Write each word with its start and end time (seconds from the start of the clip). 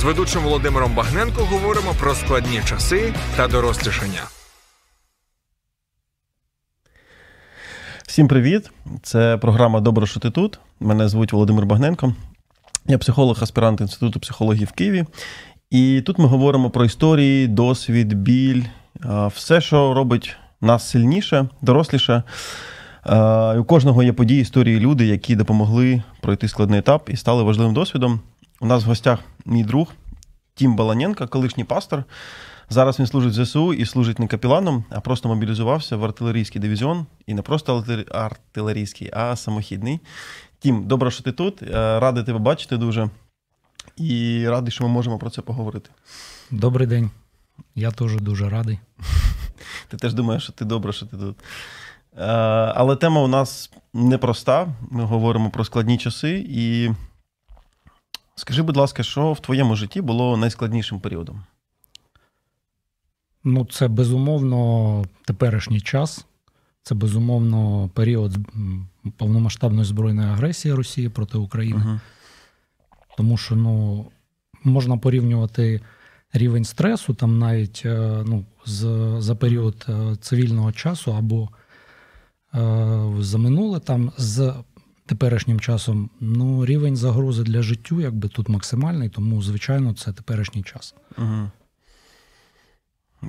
З 0.00 0.04
ведучим 0.04 0.42
Володимиром 0.42 0.94
Багненко 0.94 1.44
говоримо 1.44 1.94
про 2.00 2.14
складні 2.14 2.60
часи 2.64 3.14
та 3.36 3.48
дорослішання. 3.48 4.20
Всім 8.06 8.28
привіт! 8.28 8.70
Це 9.02 9.36
програма 9.36 9.80
Добре, 9.80 10.06
що 10.06 10.20
ти 10.20 10.30
тут. 10.30 10.58
Мене 10.80 11.08
звуть 11.08 11.32
Володимир 11.32 11.66
Багненко. 11.66 12.14
Я 12.86 12.98
психолог, 12.98 13.38
аспірант 13.42 13.80
Інституту 13.80 14.20
психології 14.20 14.64
в 14.64 14.72
Києві. 14.72 15.04
І 15.70 16.02
тут 16.06 16.18
ми 16.18 16.26
говоримо 16.26 16.70
про 16.70 16.84
історії, 16.84 17.46
досвід, 17.46 18.12
біль, 18.12 18.62
все, 19.26 19.60
що 19.60 19.94
робить 19.94 20.36
нас 20.60 20.90
сильніше, 20.90 21.48
доросліше. 21.62 22.22
У 23.58 23.64
кожного 23.64 24.02
є 24.02 24.12
події, 24.12 24.40
історії, 24.40 24.80
люди, 24.80 25.06
які 25.06 25.36
допомогли 25.36 26.02
пройти 26.20 26.48
складний 26.48 26.78
етап 26.78 27.08
і 27.12 27.16
стали 27.16 27.42
важливим 27.42 27.74
досвідом. 27.74 28.20
У 28.62 28.66
нас 28.66 28.84
в 28.84 28.86
гостях 28.86 29.18
мій 29.44 29.64
друг 29.64 29.92
Тім 30.54 30.76
Баланенко, 30.76 31.28
колишній 31.28 31.64
пастор. 31.64 32.04
Зараз 32.70 32.98
він 32.98 33.06
служить 33.06 33.32
в 33.32 33.44
ЗСУ 33.44 33.74
і 33.74 33.86
служить 33.86 34.18
не 34.18 34.26
капіланом, 34.26 34.84
а 34.90 35.00
просто 35.00 35.28
мобілізувався 35.28 35.96
в 35.96 36.04
артилерійський 36.04 36.60
дивізіон. 36.60 37.06
І 37.26 37.34
не 37.34 37.42
просто 37.42 37.84
артилерійський, 38.10 39.10
а 39.12 39.36
самохідний. 39.36 40.00
Тім, 40.58 40.86
добре, 40.86 41.10
що 41.10 41.22
ти 41.22 41.32
тут. 41.32 41.62
Е, 41.62 42.00
радий 42.00 42.24
тебе 42.24 42.38
бачити 42.38 42.76
дуже. 42.76 43.10
І 43.96 44.44
радий, 44.48 44.72
що 44.72 44.84
ми 44.84 44.90
можемо 44.90 45.18
про 45.18 45.30
це 45.30 45.42
поговорити. 45.42 45.90
Добрий 46.50 46.86
день. 46.86 47.10
Я 47.74 47.90
теж 47.90 48.16
дуже 48.16 48.48
радий. 48.48 48.78
Ти 49.88 49.96
теж 49.96 50.14
думаєш, 50.14 50.42
що 50.42 50.52
ти 50.52 50.64
добре, 50.64 50.92
що 50.92 51.06
ти 51.06 51.16
тут. 51.16 51.36
Е, 52.18 52.24
але 52.74 52.96
тема 52.96 53.20
у 53.20 53.28
нас 53.28 53.72
непроста. 53.94 54.68
Ми 54.90 55.04
говоримо 55.04 55.50
про 55.50 55.64
складні 55.64 55.98
часи. 55.98 56.46
І 56.48 56.90
скажи, 58.40 58.62
будь 58.62 58.76
ласка, 58.76 59.02
що 59.02 59.32
в 59.32 59.40
твоєму 59.40 59.76
житті 59.76 60.00
було 60.00 60.36
найскладнішим 60.36 61.00
періодом? 61.00 61.42
Ну, 63.44 63.64
це 63.64 63.88
безумовно 63.88 65.04
теперішній 65.24 65.80
час. 65.80 66.26
Це 66.82 66.94
безумовно 66.94 67.90
період 67.94 68.36
повномасштабної 69.16 69.84
збройної 69.84 70.28
агресії 70.28 70.74
Росії 70.74 71.08
проти 71.08 71.38
України. 71.38 71.84
Uh-huh. 71.84 72.00
Тому 73.16 73.36
що 73.36 73.56
ну, 73.56 74.06
можна 74.64 74.96
порівнювати 74.96 75.80
рівень 76.32 76.64
стресу 76.64 77.14
там 77.14 77.38
навіть 77.38 77.82
е, 77.84 78.24
ну, 78.26 78.44
за 79.20 79.34
період 79.34 79.86
е, 79.88 80.16
цивільного 80.20 80.72
часу 80.72 81.14
або 81.14 81.48
е, 82.54 83.12
за 83.20 83.38
минуле 83.38 83.80
там 83.80 84.12
з 84.18 84.54
теперішнім 85.10 85.60
часом. 85.60 86.10
Ну, 86.20 86.66
рівень 86.66 86.96
загрози 86.96 87.42
для 87.42 87.62
життю 87.62 88.00
якби 88.00 88.28
тут 88.28 88.48
максимальний, 88.48 89.08
тому, 89.08 89.42
звичайно, 89.42 89.94
це 89.94 90.12
теперішній 90.12 90.62
час. 90.62 90.94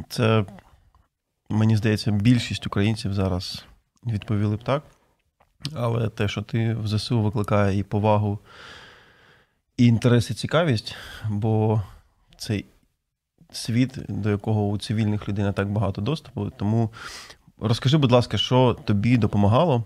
Це, 0.10 0.46
мені 1.50 1.78
здається, 1.78 2.12
більшість 2.12 2.68
українців 2.68 3.14
зараз 3.14 3.66
відповіли 4.06 4.56
б 4.56 4.64
так. 4.64 4.84
Але 5.74 6.10
те, 6.10 6.28
що 6.28 6.42
ти 6.42 6.74
в 6.74 6.88
ЗСУ 6.88 7.22
викликає 7.22 7.80
і 7.80 7.84
повагу, 7.84 8.40
і 9.78 9.86
інтерес, 9.86 10.32
і 10.32 10.34
цікавість, 10.34 10.96
бо 11.30 11.82
цей 12.38 12.66
світ, 13.52 14.00
до 14.10 14.30
якого 14.30 14.68
у 14.68 14.78
цивільних 14.78 15.30
людей 15.30 15.46
не 15.46 15.54
так 15.54 15.70
багато 15.72 16.02
доступу. 16.02 16.50
Тому 16.50 16.90
розкажи, 17.60 17.98
будь 17.98 18.12
ласка, 18.12 18.38
що 18.38 18.74
тобі 18.86 19.18
допомагало 19.18 19.84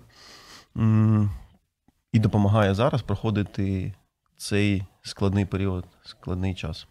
і 2.16 2.20
допомагає 2.20 2.74
зараз 2.74 3.02
проходити 3.02 3.94
цей 4.38 4.84
складний 5.02 5.46
період, 5.46 5.86
складний 6.04 6.56
час. 6.56 6.88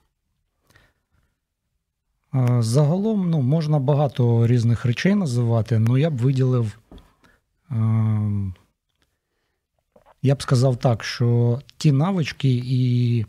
Загалом 2.58 3.30
ну, 3.30 3.42
можна 3.42 3.78
багато 3.78 4.46
різних 4.46 4.84
речей 4.84 5.14
називати, 5.14 5.82
але 5.88 6.00
я 6.00 6.10
б 6.10 6.16
виділив. 6.16 6.78
Я 10.22 10.34
б 10.34 10.42
сказав 10.42 10.76
так, 10.76 11.04
що 11.04 11.60
ті 11.76 11.92
навички 11.92 12.62
і 12.64 13.26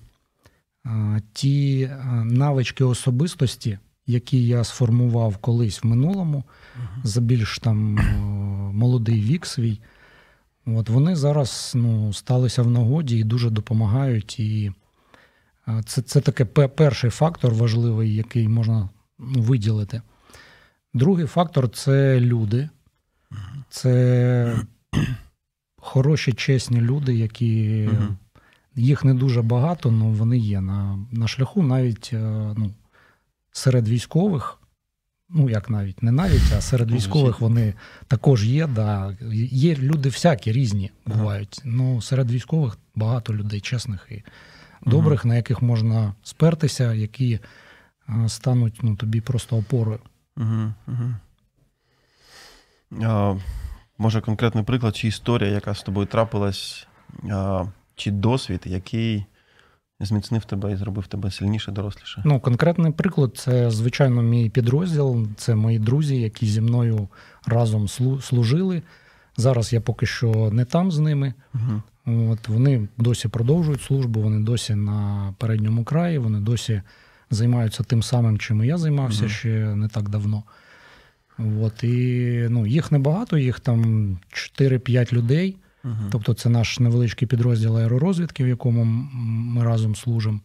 ті 1.33 1.89
навички 2.23 2.83
особистості, 2.83 3.79
які 4.07 4.47
я 4.47 4.63
сформував 4.63 5.37
колись 5.37 5.83
в 5.83 5.87
минулому, 5.87 6.43
за 7.03 7.21
більш 7.21 7.59
там 7.59 7.99
молодий 8.73 9.21
вік 9.21 9.45
свій, 9.45 9.79
от 10.65 10.89
вони 10.89 11.15
зараз 11.15 11.71
ну, 11.75 12.13
сталися 12.13 12.61
в 12.61 12.71
нагоді 12.71 13.17
і 13.17 13.23
дуже 13.23 13.49
допомагають. 13.49 14.39
І 14.39 14.71
це 15.85 16.01
це 16.01 16.21
таке 16.21 16.45
перший 16.45 17.09
фактор 17.09 17.53
важливий, 17.53 18.15
який 18.15 18.47
можна 18.47 18.89
ну, 19.19 19.41
виділити. 19.41 20.01
Другий 20.93 21.25
фактор 21.25 21.69
це 21.69 22.19
люди. 22.19 22.69
Це 23.69 24.59
хороші, 25.77 26.33
чесні 26.33 26.81
люди, 26.81 27.15
які 27.15 27.89
їх 28.75 29.03
не 29.03 29.13
дуже 29.13 29.41
багато, 29.41 29.89
але 29.89 30.11
вони 30.11 30.37
є 30.37 30.61
на 30.61 30.99
на 31.11 31.27
шляху 31.27 31.63
навіть 31.63 32.09
е, 32.13 32.53
ну, 32.57 32.73
серед 33.51 33.87
військових. 33.87 34.59
Ну, 35.29 35.49
як 35.49 35.69
навіть, 35.69 36.03
не 36.03 36.11
навіть, 36.11 36.53
а 36.57 36.61
серед 36.61 36.91
військових 36.91 37.41
вони 37.41 37.73
також 38.07 38.47
є. 38.47 38.67
Да. 38.67 39.17
Є 39.51 39.75
люди 39.75 40.09
всякі 40.09 40.51
різні 40.51 40.91
бувають. 41.05 41.61
Ну, 41.63 42.01
серед 42.01 42.31
військових 42.31 42.77
багато 42.95 43.33
людей, 43.33 43.61
чесних 43.61 44.07
і 44.11 44.23
добрих, 44.89 45.25
uh-huh. 45.25 45.27
на 45.27 45.35
яких 45.35 45.61
можна 45.61 46.13
спертися, 46.23 46.93
які 46.93 47.39
стануть 48.27 48.79
ну, 48.81 48.95
тобі 48.95 49.21
просто 49.21 49.57
опорою. 49.57 49.99
Uh-huh. 50.37 51.15
А, 53.03 53.35
Може, 53.97 54.21
конкретний 54.21 54.63
приклад, 54.63 54.95
чи 54.95 55.07
історія, 55.07 55.51
яка 55.51 55.73
з 55.73 55.83
тобою 55.83 56.07
трапилась, 56.07 56.87
а, 57.31 57.65
чи 57.95 58.11
досвід, 58.11 58.61
який 58.65 59.25
зміцнив 59.99 60.45
тебе 60.45 60.71
і 60.71 60.75
зробив 60.75 61.07
тебе 61.07 61.31
сильніше, 61.31 61.71
доросліше? 61.71 62.21
Ну, 62.25 62.39
конкретний 62.39 62.91
приклад 62.91 63.37
це, 63.37 63.71
звичайно, 63.71 64.21
мій 64.21 64.49
підрозділ. 64.49 65.27
Це 65.37 65.55
мої 65.55 65.79
друзі, 65.79 66.21
які 66.21 66.45
зі 66.45 66.61
мною 66.61 67.07
разом 67.45 67.87
служили. 68.21 68.81
Зараз 69.37 69.73
я 69.73 69.81
поки 69.81 70.05
що 70.05 70.49
не 70.51 70.65
там 70.65 70.91
з 70.91 70.99
ними. 70.99 71.33
Угу. 71.53 71.81
От 72.31 72.47
Вони 72.47 72.87
досі 72.97 73.27
продовжують 73.27 73.81
службу, 73.81 74.21
вони 74.21 74.39
досі 74.39 74.75
на 74.75 75.33
передньому 75.37 75.83
краї, 75.83 76.17
вони 76.17 76.39
досі 76.39 76.81
займаються 77.31 77.83
тим 77.83 78.03
самим, 78.03 78.37
чим 78.37 78.63
і 78.63 78.67
я 78.67 78.77
займався 78.77 79.21
угу. 79.21 79.29
ще 79.29 79.75
не 79.75 79.87
так 79.87 80.09
давно. 80.09 80.43
От, 81.37 81.83
І 81.83 82.47
ну, 82.49 82.67
їх 82.67 82.91
небагато, 82.91 83.37
їх 83.37 83.59
там 83.59 84.09
4-5 84.33 85.13
людей. 85.13 85.57
Угу. 85.85 86.09
Тобто 86.11 86.33
це 86.33 86.49
наш 86.49 86.79
невеличкий 86.79 87.27
підрозділ 87.27 87.77
аеророзвідки, 87.77 88.43
в 88.43 88.47
якому 88.47 88.83
ми 88.83 89.63
разом 89.63 89.95
служимо. 89.95 90.39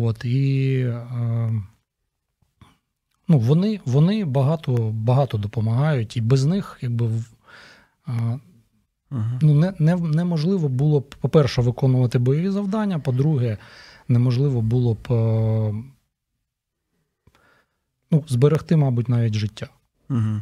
От, 0.00 0.24
і 0.24 0.86
ну, 3.28 3.38
вони 3.38 3.80
вони 3.84 4.24
багато 4.24 4.72
багато 4.92 5.38
допомагають, 5.38 6.16
і 6.16 6.20
без 6.20 6.44
них 6.44 6.78
якби, 6.80 7.06
угу. 8.06 8.40
ну, 9.42 9.54
не, 9.54 9.74
не, 9.78 9.96
неможливо 9.96 10.68
було 10.68 11.00
б, 11.00 11.14
по-перше, 11.20 11.62
виконувати 11.62 12.18
бойові 12.18 12.50
завдання, 12.50 12.98
по-друге, 12.98 13.58
неможливо 14.08 14.60
було 14.60 14.94
б 14.94 15.08
ну, 18.10 18.24
зберегти, 18.28 18.76
мабуть, 18.76 19.08
навіть 19.08 19.34
життя. 19.34 19.68
Угу. 20.10 20.40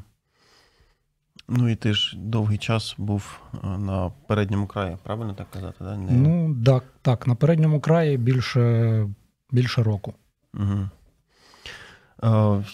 Ну 1.48 1.68
і 1.68 1.76
ти 1.76 1.94
ж 1.94 2.16
довгий 2.18 2.58
час 2.58 2.94
був 2.98 3.40
е, 3.54 3.66
на 3.78 4.12
передньому 4.28 4.66
краї, 4.66 4.96
правильно 5.02 5.34
так 5.34 5.50
казати? 5.50 5.76
Да? 5.80 5.96
Не... 5.96 6.12
Ну, 6.12 6.56
так, 6.64 6.84
так, 7.02 7.26
на 7.26 7.34
передньому 7.34 7.80
краї 7.80 8.16
більше 8.16 9.08
більше 9.50 9.82
року. 9.82 10.14
Угу. 10.54 10.88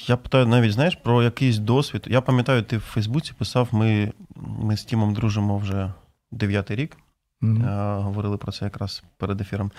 Я 0.07 0.17
питаю 0.17 0.47
навіть, 0.47 0.73
знаєш, 0.73 0.95
про 0.95 1.23
якийсь 1.23 1.59
досвід. 1.59 2.07
Я 2.07 2.21
пам'ятаю, 2.21 2.63
ти 2.63 2.77
в 2.77 2.81
Фейсбуці 2.81 3.33
писав, 3.39 3.69
ми 3.73 4.13
ми 4.37 4.77
з 4.77 4.85
Тімом 4.85 5.15
дружимо 5.15 5.59
вже 5.59 5.93
дев'ятий 6.31 6.77
рік. 6.77 6.97
Mm-hmm. 7.43 8.03
Говорили 8.03 8.37
про 8.37 8.53
це 8.53 8.65
якраз 8.65 9.03
перед 9.17 9.41
ефіром. 9.41 9.71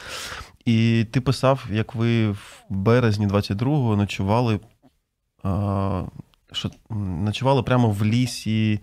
І 0.66 1.06
ти 1.12 1.22
писав, 1.22 1.68
як 1.72 1.96
ви 1.96 2.32
в 2.32 2.64
березні 2.70 3.28
22-го 3.28 3.96
ночували 3.96 4.60
що 6.52 6.72
ночували 7.00 7.64
прямо 7.64 7.90
в 7.90 8.06
лісі, 8.06 8.80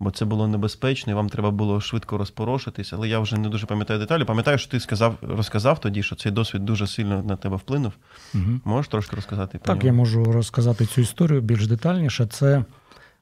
бо 0.00 0.10
це 0.10 0.24
було 0.24 0.48
небезпечно, 0.48 1.12
і 1.12 1.16
вам 1.16 1.28
треба 1.28 1.50
було 1.50 1.80
швидко 1.80 2.18
розпорошитись. 2.18 2.92
Але 2.92 3.08
я 3.08 3.18
вже 3.18 3.38
не 3.38 3.48
дуже 3.48 3.66
пам'ятаю 3.66 4.00
деталі. 4.00 4.24
Пам'ятаю, 4.24 4.58
що 4.58 4.70
ти 4.70 4.80
сказав, 4.80 5.18
розказав 5.22 5.80
тоді, 5.80 6.02
що 6.02 6.16
цей 6.16 6.32
досвід 6.32 6.64
дуже 6.64 6.86
сильно 6.86 7.22
на 7.22 7.36
тебе 7.36 7.56
вплинув. 7.56 7.92
Угу. 8.34 8.60
Можеш 8.64 8.88
трошки 8.88 9.16
розказати? 9.16 9.60
Так, 9.62 9.84
я 9.84 9.92
можу 9.92 10.24
розказати 10.24 10.86
цю 10.86 11.00
історію 11.00 11.40
більш 11.40 11.66
детальніше. 11.66 12.26
Це 12.26 12.64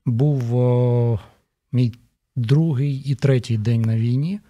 був 0.07 0.57
о, 0.57 1.21
мій 1.73 1.95
другий 2.37 2.95
і 2.97 3.15
третій 3.15 3.59
день 3.59 3.83
на 3.83 3.97
війні. 3.97 4.41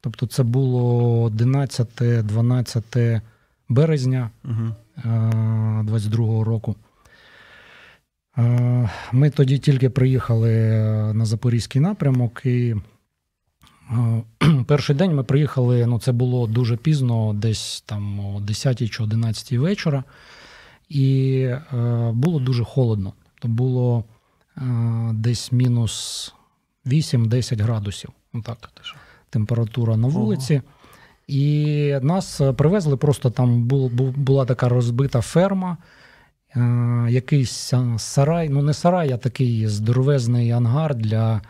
Тобто, 0.00 0.26
це 0.26 0.42
було 0.42 1.28
11-12 1.28 3.20
березня 3.68 4.30
Угу. 4.44 4.74
22-го 5.84 6.44
року. 6.44 6.76
Е, 8.38 8.88
Ми 9.12 9.30
тоді 9.30 9.58
тільки 9.58 9.90
приїхали 9.90 10.50
на 11.14 11.24
Запорізький 11.24 11.80
напрямок, 11.82 12.40
і 12.44 12.74
е, 13.90 14.22
перший 14.66 14.96
день 14.96 15.14
ми 15.14 15.24
приїхали. 15.24 15.86
Ну, 15.86 15.98
це 15.98 16.12
було 16.12 16.46
дуже 16.46 16.76
пізно, 16.76 17.32
десь 17.34 17.80
там 17.86 18.20
о 18.20 18.40
10 18.40 18.90
чи 18.90 19.02
11 19.02 19.52
вечора, 19.52 20.04
і 20.88 21.30
е, 21.40 22.10
було 22.14 22.40
дуже 22.40 22.64
холодно. 22.64 23.12
То 23.40 23.48
було 23.48 24.04
е, 24.56 24.60
десь 25.12 25.52
мінус 25.52 26.34
8-10 26.86 27.62
градусів. 27.62 28.10
Отак, 28.34 28.70
температура 29.30 29.96
на 29.96 30.08
вулиці. 30.08 30.62
І 31.26 31.94
нас 32.02 32.40
е, 32.40 32.52
привезли 32.52 32.96
просто 32.96 33.30
там 33.30 33.62
бу- 33.64 33.88
бу- 33.88 34.14
була 34.16 34.44
така 34.44 34.68
розбита 34.68 35.20
ферма, 35.20 35.76
е, 35.80 35.84
якийсь 37.08 37.72
сарай, 37.98 38.48
ну 38.48 38.62
не 38.62 38.74
сарай, 38.74 39.12
а 39.12 39.16
такий 39.16 39.66
здоровезний 39.66 40.50
ангар 40.50 40.94
для, 40.94 41.42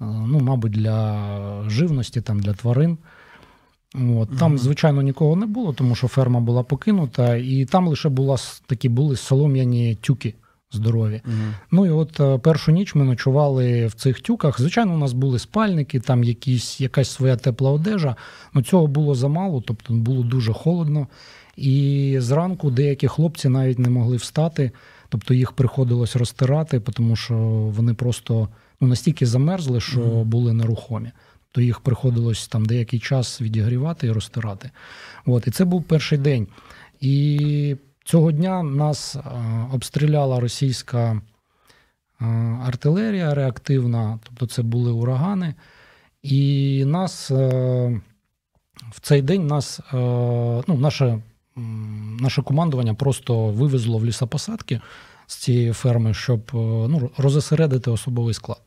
ну, 0.00 0.40
мабуть, 0.40 0.72
для 0.72 1.64
живності, 1.68 2.20
там, 2.20 2.40
для 2.40 2.52
тварин. 2.52 2.98
От, 3.94 4.38
там, 4.38 4.58
звичайно, 4.58 5.02
нікого 5.02 5.36
не 5.36 5.46
було, 5.46 5.72
тому 5.72 5.94
що 5.94 6.08
ферма 6.08 6.40
була 6.40 6.62
покинута, 6.62 7.36
і 7.36 7.64
там 7.64 7.88
лише 7.88 8.08
була, 8.08 8.36
такі 8.66 8.88
були 8.88 9.16
солом'яні 9.16 9.94
тюки 9.94 10.34
здорові. 10.72 11.22
Угу. 11.24 11.34
Ну 11.70 11.86
і 11.86 11.90
от 11.90 12.20
е, 12.20 12.38
першу 12.38 12.72
ніч 12.72 12.94
ми 12.94 13.04
ночували 13.04 13.86
в 13.86 13.94
цих 13.94 14.20
тюках. 14.20 14.60
Звичайно, 14.60 14.94
у 14.94 14.98
нас 14.98 15.12
були 15.12 15.38
спальники, 15.38 16.00
там 16.00 16.24
якісь, 16.24 16.80
якась 16.80 17.10
своя 17.10 17.36
тепла 17.36 17.70
одежа. 17.70 18.16
Ну 18.54 18.62
цього 18.62 18.86
було 18.86 19.14
замало, 19.14 19.62
тобто 19.66 19.94
було 19.94 20.22
дуже 20.22 20.52
холодно. 20.52 21.06
І 21.56 22.16
зранку 22.20 22.70
деякі 22.70 23.08
хлопці 23.08 23.48
навіть 23.48 23.78
не 23.78 23.90
могли 23.90 24.16
встати, 24.16 24.70
тобто 25.08 25.34
їх 25.34 25.52
приходилось 25.52 26.16
розтирати, 26.16 26.80
тому 26.80 27.16
що 27.16 27.34
вони 27.76 27.94
просто 27.94 28.48
ну, 28.80 28.88
настільки 28.88 29.26
замерзли, 29.26 29.80
що 29.80 30.00
були 30.24 30.52
нерухомі. 30.52 31.10
То 31.52 31.60
їх 31.60 31.80
приходилось 31.80 32.48
там 32.48 32.64
деякий 32.64 33.00
час 33.00 33.40
відігрівати 33.40 34.06
і 34.06 34.12
розтирати. 34.12 34.70
От, 35.26 35.46
і 35.46 35.50
це 35.50 35.64
був 35.64 35.82
перший 35.82 36.18
день. 36.18 36.46
І 37.00 37.76
цього 38.04 38.32
дня 38.32 38.62
нас 38.62 39.16
е, 39.16 39.20
обстріляла 39.72 40.40
російська 40.40 41.12
е, 42.20 42.24
артилерія 42.66 43.34
реактивна, 43.34 44.18
тобто 44.24 44.46
це 44.46 44.62
були 44.62 44.92
урагани. 44.92 45.54
І 46.22 46.84
нас 46.86 47.30
е, 47.30 47.36
в 48.90 49.00
цей 49.00 49.22
день 49.22 49.46
нас, 49.46 49.80
ну, 49.92 50.76
наше, 50.78 51.18
наше 52.20 52.42
командування 52.42 52.94
просто 52.94 53.46
вивезло 53.46 53.98
в 53.98 54.04
лісопосадки 54.04 54.80
з 55.26 55.36
цієї 55.36 55.72
ферми, 55.72 56.14
щоб 56.14 56.40
е, 56.54 56.56
ну, 56.88 57.10
розосередити 57.16 57.90
особовий 57.90 58.34
склад, 58.34 58.60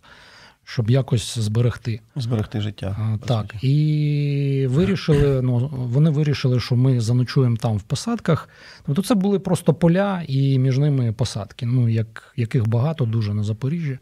щоб 0.64 0.90
якось 0.90 1.38
зберегти. 1.40 2.02
Зберегти 2.16 2.62
життя. 2.62 3.20
Так, 3.26 3.64
і 3.64 4.68
вирішили, 4.70 5.42
ну, 5.42 5.70
вони 5.74 6.10
вирішили, 6.10 6.60
що 6.60 6.76
ми 6.76 7.02
заночуємо 7.02 7.58
там 7.58 7.78
в 7.78 7.82
посадках. 7.82 8.50
Тобто 8.86 9.02
це 9.02 9.16
були 9.16 9.40
просто 9.40 9.74
поля 9.74 10.24
і 10.28 10.60
між 10.60 10.78
ними 10.78 11.12
посадки, 11.12 11.66
ну, 11.66 11.90
як, 11.90 12.34
яких 12.36 12.68
багато 12.68 13.06
дуже 13.06 13.34
на 13.34 13.44
Запоріжжі. 13.44 14.00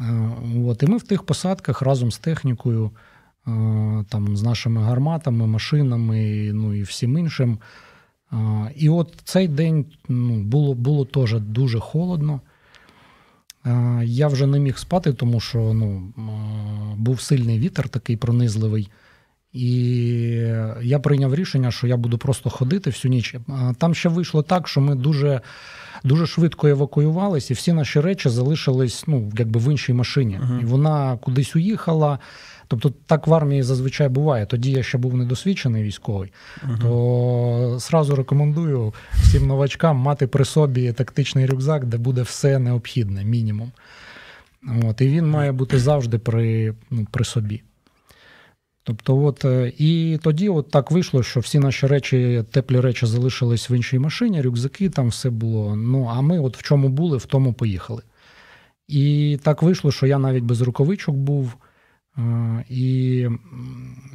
Е, 0.00 0.30
От, 0.66 0.82
і 0.82 0.86
ми 0.86 0.96
в 0.96 1.02
тих 1.02 1.22
посадках 1.22 1.82
разом 1.82 2.12
з 2.12 2.18
технікою, 2.18 2.86
е, 2.86 3.11
там, 4.08 4.36
з 4.36 4.42
нашими 4.42 4.82
гарматами, 4.82 5.46
машинами, 5.46 6.50
ну 6.52 6.74
і 6.74 6.82
всім 6.82 7.18
іншим. 7.18 7.58
Е, 8.32 8.36
І 8.76 8.88
от 8.88 9.14
цей 9.24 9.48
день 9.48 9.86
ну, 10.08 10.42
було, 10.42 10.74
було 10.74 11.04
теж 11.04 11.34
дуже 11.34 11.80
холодно. 11.80 12.40
Е, 13.66 14.02
Я 14.04 14.28
вже 14.28 14.46
не 14.46 14.58
міг 14.58 14.78
спати, 14.78 15.12
тому 15.12 15.40
що 15.40 15.58
ну, 15.58 16.12
е, 16.18 16.22
був 16.96 17.20
сильний 17.20 17.58
вітер, 17.58 17.88
такий 17.88 18.16
пронизливий. 18.16 18.90
І 19.52 19.70
я 20.82 20.98
прийняв 21.02 21.34
рішення, 21.34 21.70
що 21.70 21.86
я 21.86 21.96
буду 21.96 22.18
просто 22.18 22.50
ходити 22.50 22.90
всю 22.90 23.10
ніч. 23.10 23.34
Е, 23.34 23.40
Там 23.78 23.94
ще 23.94 24.08
вийшло 24.08 24.42
так, 24.42 24.68
що 24.68 24.80
ми 24.80 24.94
дуже, 24.94 25.40
дуже 26.04 26.26
швидко 26.26 26.68
евакуювались, 26.68 27.50
і 27.50 27.54
всі 27.54 27.72
наші 27.72 28.00
речі 28.00 28.28
залишились 28.28 29.04
ну, 29.06 29.32
якби 29.38 29.60
в 29.60 29.70
іншій 29.70 29.92
машині. 29.92 30.40
Мгм. 30.42 30.60
І 30.60 30.64
вона 30.64 31.16
кудись 31.16 31.56
уїхала. 31.56 32.18
Тобто 32.68 32.92
так 33.06 33.26
в 33.26 33.34
армії 33.34 33.62
зазвичай 33.62 34.08
буває. 34.08 34.46
Тоді 34.46 34.70
я 34.70 34.82
ще 34.82 34.98
був 34.98 35.14
недосвідчений 35.14 35.82
військовий. 35.82 36.32
Мгм. 36.62 36.78
То 36.78 37.76
сразу 37.80 38.16
рекомендую 38.16 38.94
всім 39.14 39.46
новачкам 39.46 39.96
мати 39.96 40.26
при 40.26 40.44
собі 40.44 40.92
тактичний 40.92 41.46
рюкзак, 41.46 41.86
де 41.86 41.96
буде 41.96 42.22
все 42.22 42.58
необхідне, 42.58 43.24
мінімум. 43.24 43.72
От, 44.82 45.00
і 45.00 45.08
він 45.08 45.30
має 45.30 45.52
бути 45.52 45.78
завжди 45.78 46.18
при, 46.18 46.74
ну, 46.90 47.06
при 47.10 47.24
собі. 47.24 47.62
Тобто, 48.84 49.24
от, 49.24 49.44
е, 49.44 49.72
і 49.78 50.18
тоді 50.22 50.48
от 50.48 50.70
так 50.70 50.90
вийшло, 50.90 51.22
що 51.22 51.40
всі 51.40 51.58
наші 51.58 51.86
речі, 51.86 52.44
теплі 52.50 52.80
речі 52.80 53.06
залишились 53.06 53.70
в 53.70 53.72
іншій 53.72 53.98
машині, 53.98 54.42
рюкзаки, 54.42 54.90
там 54.90 55.08
все 55.08 55.30
було. 55.30 55.76
Ну, 55.76 56.10
а 56.12 56.20
ми 56.20 56.40
от 56.40 56.56
в 56.56 56.62
чому 56.62 56.88
були, 56.88 57.16
в 57.16 57.26
тому 57.26 57.52
поїхали. 57.52 58.02
І 58.88 59.38
так 59.42 59.62
вийшло, 59.62 59.92
що 59.92 60.06
я 60.06 60.18
навіть 60.18 60.44
без 60.44 60.60
рукавичок 60.60 61.16
був. 61.16 61.54
Е, 62.18 62.64
І 62.68 63.26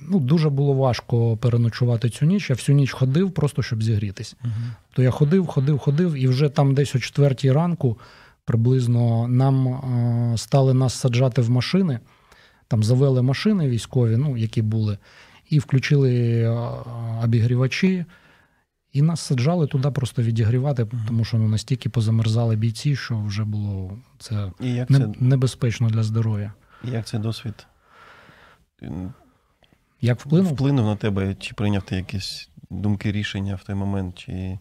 ну, 0.09 0.19
дуже 0.19 0.49
було 0.49 0.73
важко 0.73 1.37
переночувати 1.37 2.09
цю 2.09 2.25
ніч. 2.25 2.49
Я 2.49 2.55
всю 2.55 2.75
ніч 2.75 2.91
ходив, 2.91 3.31
просто 3.31 3.63
щоб 3.63 3.83
зігрітись. 3.83 4.35
Мгм. 4.43 4.53
То 4.93 5.01
я 5.03 5.11
ходив, 5.11 5.47
ходив, 5.47 5.77
ходив, 5.79 6.13
і 6.13 6.27
вже 6.27 6.49
там 6.49 6.73
десь 6.73 6.95
о 6.95 6.99
четвертій 6.99 7.51
ранку 7.51 7.97
приблизно 8.45 9.27
нам 9.27 9.67
е, 9.67 10.37
стали 10.37 10.73
нас 10.73 10.93
саджати 10.93 11.41
в 11.41 11.49
машини. 11.49 11.99
Там 12.67 12.83
завели 12.83 13.21
машини 13.21 13.69
військові, 13.69 14.17
ну, 14.17 14.37
які 14.37 14.61
були, 14.61 14.97
і 15.49 15.59
включили 15.59 16.41
е, 16.41 16.49
обігрівачі, 17.23 18.05
і 18.93 19.01
нас 19.01 19.21
саджали 19.21 19.67
туди 19.67 19.91
просто 19.91 20.21
відігрівати, 20.21 20.87
тому 21.07 21.25
що 21.25 21.37
ну, 21.37 21.47
настільки 21.47 21.89
позамерзали 21.89 22.55
бійці, 22.55 22.95
що 22.95 23.19
вже 23.19 23.43
було 23.43 23.97
це 24.19 24.51
І 24.59 24.73
як 24.73 24.89
не- 24.89 24.99
це, 24.99 25.07
небезпечно 25.19 25.89
для 25.89 26.03
здоров'я. 26.03 26.53
і 26.83 26.89
як 26.91 27.05
цей 27.07 27.19
досвід 27.19 27.67
Як 30.01 30.19
вплинув? 30.19 30.53
вплинув 30.53 30.85
на 30.85 30.95
тебе? 30.95 31.35
Чи 31.39 31.53
прийняв 31.53 31.81
ти 31.81 31.95
якісь 31.95 32.49
думки, 32.69 33.11
рішення 33.11 33.55
в 33.55 33.63
той 33.63 33.75
момент? 33.75 34.17
Чи... 34.17 34.59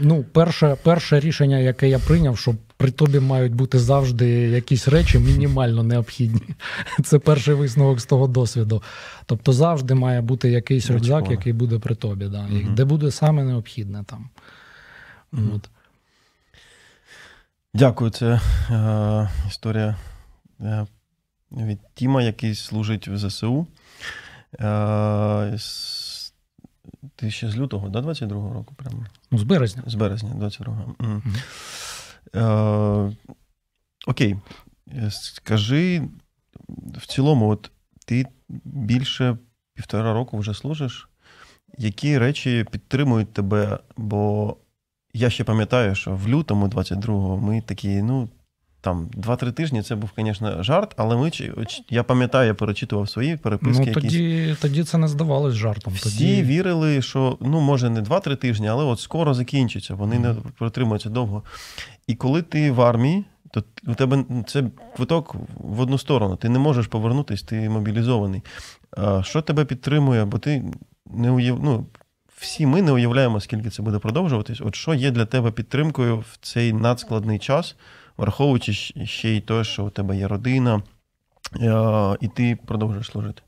Ну, 0.00 0.24
перше, 0.24 0.76
перше 0.82 1.20
рішення, 1.20 1.58
яке 1.58 1.88
я 1.88 1.98
прийняв, 1.98 2.38
що 2.38 2.54
при 2.76 2.90
тобі 2.90 3.20
мають 3.20 3.54
бути 3.54 3.78
завжди 3.78 4.28
якісь 4.30 4.88
речі 4.88 5.18
мінімально 5.18 5.82
необхідні. 5.82 6.54
Це 7.04 7.18
перший 7.18 7.54
висновок 7.54 8.00
з 8.00 8.06
того 8.06 8.26
досвіду. 8.26 8.82
Тобто 9.26 9.52
завжди 9.52 9.94
має 9.94 10.20
бути 10.20 10.50
якийсь 10.50 10.90
рюкзак, 10.90 11.30
який 11.30 11.52
буде 11.52 11.78
при 11.78 11.94
тобі, 11.94 12.24
да, 12.24 12.42
Мгм. 12.42 12.74
де 12.74 12.84
буде 12.84 13.10
саме 13.10 13.44
необхідне 13.44 14.04
там. 14.06 14.28
Мгм. 15.32 15.50
От. 15.54 15.70
Дякую, 17.74 18.10
це 18.10 18.40
е, 18.70 19.30
історія 19.48 19.96
е, 20.60 20.86
від 21.52 21.78
Тіма, 21.94 22.22
який 22.22 22.54
служить 22.54 23.08
в 23.08 23.16
ЗСУ. 23.18 23.66
Е, 24.60 25.58
ти 27.16 27.30
ще 27.30 27.50
з 27.50 27.56
лютого, 27.56 27.88
да, 27.88 28.00
22-го 28.00 28.54
року? 28.54 28.74
Прямо? 28.74 29.06
Ну, 29.30 29.38
з 29.38 29.42
березня. 29.42 29.82
З 29.86 29.94
березня 29.94 30.30
22-го. 30.34 30.94
Мгм. 30.98 31.22
Мгм. 31.24 31.34
Е, 32.34 33.16
окей. 34.06 34.36
Е, 34.92 35.10
Скажи, 35.10 36.02
в 36.94 37.06
цілому, 37.06 37.48
от 37.48 37.70
ти 38.06 38.26
більше 38.64 39.38
півтора 39.74 40.12
року 40.12 40.38
вже 40.38 40.54
служиш. 40.54 41.08
Які 41.78 42.18
речі 42.18 42.66
підтримують 42.70 43.32
тебе? 43.32 43.78
Бо 43.96 44.56
я 45.14 45.30
ще 45.30 45.44
пам'ятаю, 45.44 45.94
що 45.94 46.16
в 46.16 46.28
лютому 46.28 46.66
22-го 46.66 47.36
ми 47.36 47.60
такі, 47.60 48.02
ну. 48.02 48.28
Там 48.84 49.08
2-3 49.16 49.52
тижні 49.52 49.82
це 49.82 49.94
був, 49.94 50.10
звісно, 50.18 50.62
жарт, 50.62 50.94
але 50.96 51.16
ми 51.16 51.30
я 51.90 52.02
пам'ятаю, 52.02 52.46
я 52.46 52.54
перечитував 52.54 53.08
свої 53.08 53.36
переписки. 53.36 53.80
Ну, 53.80 53.86
якісь. 53.86 54.02
тоді, 54.02 54.56
тоді 54.60 54.84
це 54.84 54.98
не 54.98 55.08
здавалось 55.08 55.54
жартом. 55.54 55.92
Всі 55.92 56.02
тоді... 56.02 56.42
вірили, 56.42 57.02
що 57.02 57.38
ну 57.40 57.60
може 57.60 57.90
не 57.90 58.00
2-3 58.00 58.36
тижні, 58.36 58.68
але 58.68 58.84
от 58.84 59.00
скоро 59.00 59.34
закінчиться, 59.34 59.94
вони 59.94 60.18
не 60.18 60.34
протримуються 60.58 61.08
довго. 61.08 61.42
І 62.06 62.14
коли 62.14 62.42
ти 62.42 62.70
в 62.70 62.80
армії, 62.80 63.24
то 63.50 63.64
у 63.86 63.94
тебе 63.94 64.24
це 64.46 64.64
квиток 64.96 65.34
в 65.54 65.80
одну 65.80 65.98
сторону. 65.98 66.36
Ти 66.36 66.48
не 66.48 66.58
можеш 66.58 66.86
повернутись, 66.86 67.42
ти 67.42 67.68
мобілізований. 67.68 68.42
А 68.96 69.22
що 69.22 69.42
тебе 69.42 69.64
підтримує? 69.64 70.24
Бо 70.24 70.38
ти 70.38 70.64
не 71.06 71.30
уяв... 71.30 71.60
ну, 71.64 71.86
всі 72.38 72.66
ми 72.66 72.82
не 72.82 72.92
уявляємо, 72.92 73.40
скільки 73.40 73.70
це 73.70 73.82
буде 73.82 73.98
продовжуватись. 73.98 74.60
От 74.60 74.74
що 74.74 74.94
є 74.94 75.10
для 75.10 75.24
тебе 75.24 75.50
підтримкою 75.50 76.18
в 76.18 76.38
цей 76.40 76.72
надскладний 76.72 77.38
час, 77.38 77.76
враховуючи 78.16 78.72
ще 79.04 79.28
й 79.28 79.40
те, 79.40 79.64
що 79.64 79.84
у 79.84 79.90
тебе 79.90 80.16
є 80.16 80.28
родина, 80.28 80.82
е, 81.60 82.16
і 82.20 82.28
ти 82.28 82.58
продовжуєш 82.66 83.06
служити. 83.06 83.42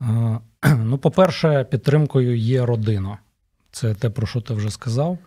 Ну, 0.84 0.98
по-перше, 0.98 1.64
підтримкою 1.64 2.36
є 2.36 2.66
родина. 2.66 3.18
Це 3.70 3.94
те, 3.94 4.10
про 4.10 4.26
що 4.26 4.40
ти 4.40 4.54
вже 4.54 4.70
сказав. 4.70 5.18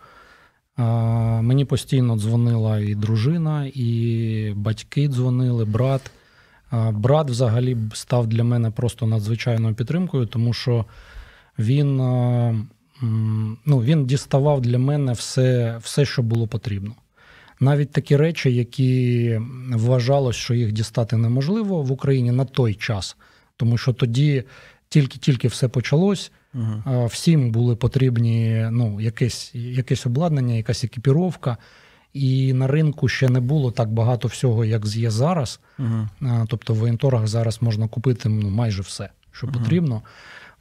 Мені 1.42 1.64
постійно 1.64 2.16
дзвонила 2.16 2.78
і 2.78 2.94
дружина, 2.94 3.70
і 3.74 4.52
батьки 4.56 5.08
дзвонили, 5.08 5.64
брат. 5.64 6.10
Брат 6.90 7.30
взагалі 7.30 7.76
став 7.94 8.26
для 8.26 8.44
мене 8.44 8.70
просто 8.70 9.06
надзвичайною 9.06 9.74
підтримкою, 9.74 10.26
тому 10.26 10.52
що 10.52 10.84
він 11.58 12.00
ну, 13.66 13.78
він 13.78 14.06
діставав 14.06 14.60
для 14.60 14.78
мене 14.78 15.12
все, 15.12 15.78
все, 15.82 16.04
що 16.04 16.22
було 16.22 16.46
потрібно. 16.46 16.94
Навіть 17.60 17.92
такі 17.92 18.16
речі, 18.16 18.54
які 18.54 19.40
вважалось, 19.72 20.36
що 20.36 20.54
їх 20.54 20.72
дістати 20.72 21.16
неможливо 21.16 21.82
в 21.82 21.92
Україні 21.92 22.32
на 22.32 22.44
той 22.44 22.74
час, 22.74 23.16
тому 23.56 23.78
що 23.78 23.92
тоді 23.92 24.44
тільки-тільки 24.88 25.48
все 25.48 25.68
почалось. 25.68 26.32
Угу. 26.54 27.06
Всім 27.06 27.50
були 27.50 27.76
потрібні 27.76 28.68
ну, 28.70 29.00
якесь 29.00 29.54
якесь 29.54 30.06
обладнання, 30.06 30.54
якась 30.54 30.84
екіпіровка. 30.84 31.56
І 32.12 32.52
на 32.52 32.66
ринку 32.66 33.08
ще 33.08 33.28
не 33.28 33.40
було 33.40 33.70
так 33.70 33.92
багато 33.92 34.28
всього, 34.28 34.64
як 34.64 34.86
є 34.86 35.10
зараз. 35.10 35.60
Угу. 35.78 36.08
Тобто 36.48 36.74
в 36.74 36.76
воєнторах 36.76 37.26
зараз 37.26 37.62
можна 37.62 37.88
купити 37.88 38.28
ну, 38.28 38.50
майже 38.50 38.82
все, 38.82 39.08
що 39.32 39.46
угу. 39.46 39.58
потрібно. 39.58 40.02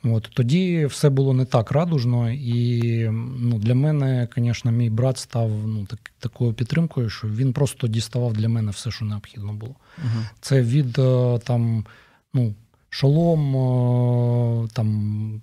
От 0.03 0.29
Тоді 0.33 0.85
все 0.85 1.09
було 1.09 1.33
не 1.33 1.45
так 1.45 1.71
радужно, 1.71 2.31
і 2.31 3.09
ну, 3.39 3.59
для 3.59 3.75
мене, 3.75 4.27
звісно, 4.35 4.71
мій 4.71 4.89
брат 4.89 5.17
став 5.17 5.51
ну, 5.67 5.85
так, 5.85 6.11
такою 6.19 6.53
підтримкою, 6.53 7.09
що 7.09 7.27
він 7.27 7.53
просто 7.53 7.87
діставав 7.87 8.33
для 8.33 8.49
мене 8.49 8.71
все, 8.71 8.91
що 8.91 9.05
необхідно 9.05 9.53
було. 9.53 9.75
Угу. 9.97 10.23
Це 10.41 10.61
від 10.61 10.99
е, 10.99 11.39
там, 11.43 11.85
ну, 12.33 12.53
шолом, 12.89 13.55
е, 13.55 14.67
там, 14.73 15.41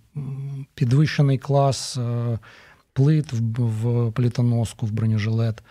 підвищений 0.75 1.39
клас 1.39 1.97
е, 1.97 2.39
плит 2.93 3.33
в, 3.33 3.43
в 3.61 4.13
плітоноску, 4.13 4.87
в 4.87 4.91
бронежилет, 4.91 5.63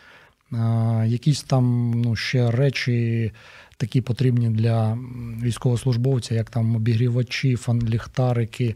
якісь 1.05 1.43
там 1.43 1.91
ну, 1.91 2.15
ще 2.15 2.51
речі 2.51 3.31
такі 3.77 4.01
потрібні 4.01 4.49
для 4.49 4.97
військовослужбовця, 5.43 6.35
як 6.35 6.49
там 6.49 6.75
обігрівачі, 6.75 7.55
фанліхтарики, 7.55 8.65
е, 8.65 8.75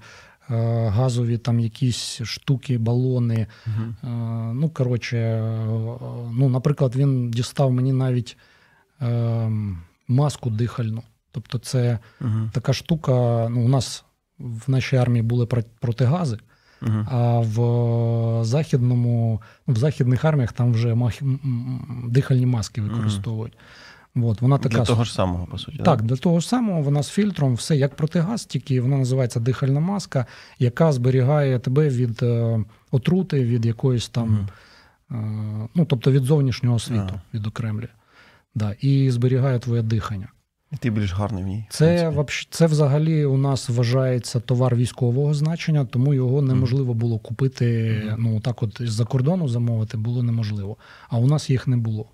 газові 0.88 1.38
там 1.38 1.60
якісь 1.60 2.22
штуки, 2.24 2.78
балони. 2.78 3.48
Угу. 3.68 4.12
Ну, 4.54 4.70
коротше, 4.70 5.18
е, 5.18 5.66
ну, 6.34 6.50
наприклад, 6.50 6.96
він 6.96 7.32
дістав 7.32 7.72
мені 7.72 7.94
навіть 7.94 8.38
маску 10.08 10.50
дихальну. 10.50 11.04
Тобто, 11.32 11.58
це 11.58 12.00
угу. 12.22 12.50
така 12.54 12.74
штука. 12.74 13.12
Ну, 13.50 13.66
У 13.66 13.68
нас 13.68 14.06
в 14.40 14.70
нашій 14.72 14.96
армії 14.96 15.22
були 15.22 15.46
протигази. 15.80 16.38
Uh-huh. 16.82 17.06
А 17.12 17.40
в 17.40 18.46
західному, 18.46 19.42
в 19.68 19.78
західних 19.78 20.26
арміях 20.26 20.54
там 20.54 20.74
вже 20.74 20.96
мах... 20.96 21.14
дихальні 22.08 22.46
маски 22.46 22.82
використовують. 22.82 23.54
Uh-huh. 23.54 23.92
От, 24.16 24.42
вона 24.42 24.58
така... 24.58 24.78
Для 24.78 24.86
того 24.86 25.04
ж 25.04 25.14
самого, 25.14 25.46
по 25.46 25.58
суті. 25.58 25.78
Так, 25.78 26.02
для 26.02 26.16
того 26.16 26.40
ж 26.40 26.48
самого 26.48 26.82
вона 26.82 27.04
з 27.04 27.10
фільтром, 27.10 27.54
все 27.54 27.78
як 27.78 27.96
протигаз, 27.96 28.46
тільки 28.46 28.82
вона 28.82 28.98
називається 28.98 29.40
дихальна 29.40 29.80
маска, 29.80 30.26
яка 30.60 30.92
зберігає 30.92 31.60
тебе 31.60 31.90
від 31.90 32.24
е, 32.24 32.64
отрути, 32.92 33.44
від 33.44 33.66
якоїсь 33.66 34.10
там, 34.10 34.48
mm. 35.10 35.16
е, 35.16 35.70
ну 35.76 35.86
тобто 35.86 36.12
від 36.12 36.24
зовнішнього 36.24 36.80
світу, 36.80 37.06
ага. 37.08 37.22
від 37.34 37.48
окремлі. 37.48 37.88
Да, 38.56 38.76
І 38.80 39.12
зберігає 39.12 39.60
твоє 39.60 39.82
дихання. 39.82 40.28
І 40.72 40.78
ти 40.78 40.90
більш 40.90 41.14
гарний 41.14 41.44
в 41.44 41.48
ній. 41.48 41.66
Це 41.70 42.14
це 42.50 42.66
взагалі 42.66 43.26
у 43.26 43.38
нас 43.38 43.70
вважається 43.70 44.40
товар 44.40 44.76
військового 44.76 45.34
значення, 45.34 45.86
тому 45.86 46.14
його 46.14 46.42
неможливо 46.42 46.94
було 46.94 47.20
купити. 47.20 47.66
Mm. 47.66 48.16
Ну 48.20 48.40
так, 48.40 48.64
от 48.64 48.82
з-за 48.82 49.06
кордону 49.06 49.48
замовити 49.48 49.98
було 49.98 50.24
неможливо. 50.24 50.78
А 51.10 51.18
у 51.18 51.28
нас 51.28 51.50
їх 51.50 51.68
не 51.68 51.78
було. 51.78 52.06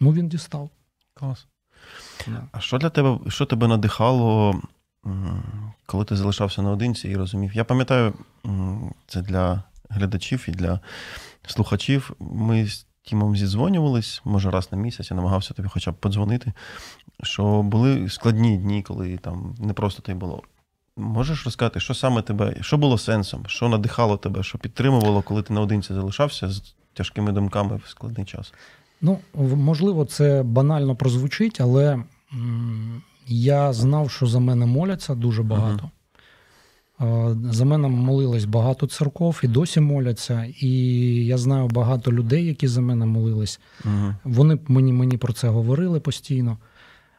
Ну 0.00 0.12
він 0.12 0.28
дістав. 0.28 0.70
Клас. 1.14 1.46
Yeah. 2.28 2.42
А 2.52 2.60
що 2.60 2.78
для 2.78 2.90
тебе, 2.90 3.18
що 3.28 3.46
тебе 3.46 3.68
надихало, 3.68 4.60
коли 5.86 6.04
ти 6.04 6.16
залишався 6.16 6.62
наодинці 6.62 7.08
і 7.08 7.16
розумів? 7.16 7.56
Я 7.56 7.64
пам'ятаю, 7.64 8.14
це 9.06 9.22
для 9.22 9.62
глядачів 9.88 10.44
і 10.48 10.50
для 10.50 10.80
слухачів. 11.46 12.10
Ми 12.20 12.68
Тімом 13.04 13.36
зідзвонювались, 13.36 14.22
може, 14.24 14.50
раз 14.50 14.72
на 14.72 14.78
місяць, 14.78 15.10
я 15.10 15.16
намагався 15.16 15.54
тобі 15.54 15.68
хоча 15.68 15.90
б 15.90 15.94
подзвонити. 15.94 16.52
Що 17.22 17.62
були 17.62 18.08
складні 18.08 18.56
дні, 18.56 18.82
коли 18.82 19.16
там 19.16 19.54
не 19.58 19.72
просто 19.72 20.02
тобі 20.02 20.18
було. 20.18 20.42
Можеш 20.96 21.44
розказати, 21.44 21.80
що 21.80 21.94
саме 21.94 22.22
тебе, 22.22 22.56
що 22.60 22.78
було 22.78 22.98
сенсом, 22.98 23.44
що 23.46 23.68
надихало 23.68 24.16
тебе, 24.16 24.42
що 24.42 24.58
підтримувало, 24.58 25.22
коли 25.22 25.42
ти 25.42 25.52
наодинці 25.52 25.94
залишався 25.94 26.50
з 26.50 26.74
тяжкими 26.94 27.32
думками 27.32 27.76
в 27.84 27.88
складний 27.88 28.26
час? 28.26 28.52
Ну, 29.00 29.18
можливо, 29.56 30.04
це 30.04 30.42
банально 30.42 30.96
прозвучить, 30.96 31.60
але 31.60 32.04
я 33.26 33.72
знав, 33.72 34.10
що 34.10 34.26
за 34.26 34.40
мене 34.40 34.66
моляться 34.66 35.14
дуже 35.14 35.42
багато. 35.42 35.84
Uh-huh. 35.84 35.90
За 37.50 37.64
мене 37.64 37.88
молились 37.88 38.44
багато 38.44 38.86
церков 38.86 39.40
і 39.42 39.48
досі 39.48 39.80
моляться. 39.80 40.46
І 40.60 40.70
я 41.26 41.38
знаю 41.38 41.68
багато 41.68 42.12
людей, 42.12 42.46
які 42.46 42.68
за 42.68 42.80
мене 42.80 43.06
молились. 43.06 43.60
Uh-huh. 43.84 44.14
Вони 44.24 44.58
мені 44.68 44.92
мені 44.92 45.16
про 45.16 45.32
це 45.32 45.48
говорили 45.48 46.00
постійно. 46.00 46.58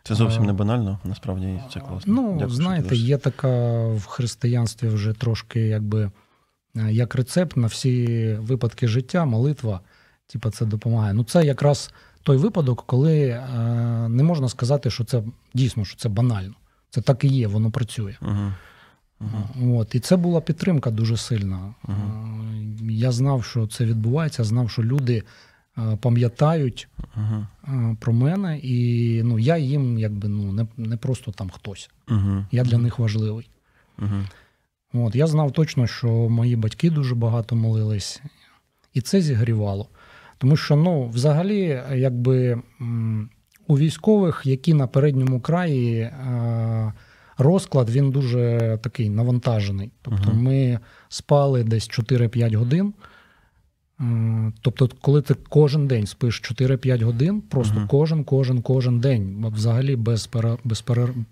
Це 0.03 0.15
зовсім 0.15 0.44
не 0.44 0.53
банально, 0.53 1.00
насправді 1.03 1.62
це 1.74 1.79
класно. 1.79 2.13
Ну, 2.13 2.34
Дякую, 2.34 2.50
знаєте, 2.50 2.96
є 2.96 3.17
така 3.17 3.88
в 3.88 4.05
християнстві 4.05 4.88
вже 4.88 5.13
трошки, 5.13 5.60
якби 5.60 6.12
як 6.75 7.15
рецепт 7.15 7.58
на 7.58 7.67
всі 7.67 8.34
випадки 8.39 8.88
життя, 8.88 9.25
молитва 9.25 9.79
типу, 10.27 10.50
це 10.50 10.65
допомагає. 10.65 11.13
Ну, 11.13 11.24
це 11.24 11.46
якраз 11.46 11.94
той 12.24 12.38
випадок, 12.38 12.84
коли 12.86 13.27
е, 13.27 13.48
не 14.10 14.24
можна 14.24 14.50
сказати, 14.50 14.89
що 14.89 15.03
це 15.03 15.24
дійсно 15.53 15.86
що 15.86 15.98
це 15.98 16.10
банально. 16.10 16.53
Це 16.89 17.01
так 17.01 17.24
і 17.24 17.27
є, 17.27 17.48
воно 17.48 17.72
працює. 17.72 18.15
Uh-huh. 18.22 18.51
Uh-huh. 19.25 19.77
От, 19.77 19.96
І 19.96 20.00
це 20.00 20.17
була 20.17 20.41
підтримка 20.41 20.91
дуже 20.91 21.17
сильна. 21.17 21.74
Uh-huh. 21.84 22.89
Я 22.89 23.12
знав, 23.12 23.44
що 23.44 23.67
це 23.67 23.86
відбувається, 23.86 24.44
знав, 24.44 24.70
що 24.70 24.84
люди 24.84 25.24
е, 25.77 25.98
пам'ятають 26.01 26.88
е, 27.17 27.48
про 28.00 28.13
мене, 28.13 28.60
і 28.60 29.22
ну, 29.24 29.39
я 29.39 29.58
їм 29.58 30.00
якби 30.00 30.27
ну, 30.27 30.51
не 30.51 30.67
не 30.77 30.98
просто 30.98 31.32
там 31.32 31.50
хтось. 31.50 31.89
Я 32.51 32.63
для 32.63 32.77
них 32.77 33.00
важливий. 33.00 33.50
От, 34.94 35.15
Я 35.15 35.27
знав 35.27 35.51
точно, 35.51 35.88
що 35.88 36.08
мої 36.08 36.55
батьки 36.55 36.89
дуже 36.89 37.15
багато 37.15 37.55
молились, 37.55 38.22
і 38.94 39.01
це 39.01 39.22
зігрівало. 39.22 39.88
Тому 40.38 40.58
що, 40.58 40.75
ну, 40.75 41.08
взагалі, 41.08 41.84
якби 41.94 42.62
у 43.67 43.77
військових, 43.77 44.41
які 44.46 44.74
на 44.74 44.88
передньому 44.88 45.39
краї, 45.39 46.00
е, 46.00 46.94
розклад 47.37 47.89
він 47.89 48.11
дуже 48.11 48.77
такий 48.81 49.09
навантажений. 49.09 49.91
Тобто, 50.01 50.31
uh 50.31 50.35
ми 50.35 50.79
спали 51.09 51.63
десь 51.63 51.89
4-5 51.89 52.55
годин. 52.55 52.93
Е, 54.01 54.51
тобто, 54.61 54.89
коли 55.01 55.21
ти 55.21 55.35
кожен 55.49 55.87
день 55.87 56.07
спиш 56.07 56.41
4-5 56.41 57.03
годин, 57.03 57.41
просто 57.41 57.79
uh 57.79 57.87
кожен, 57.87 58.23
кожен, 58.23 58.61
кожен 58.61 58.99
день, 58.99 59.45
взагалі 59.55 59.95
без 59.95 60.29
без 60.63 60.81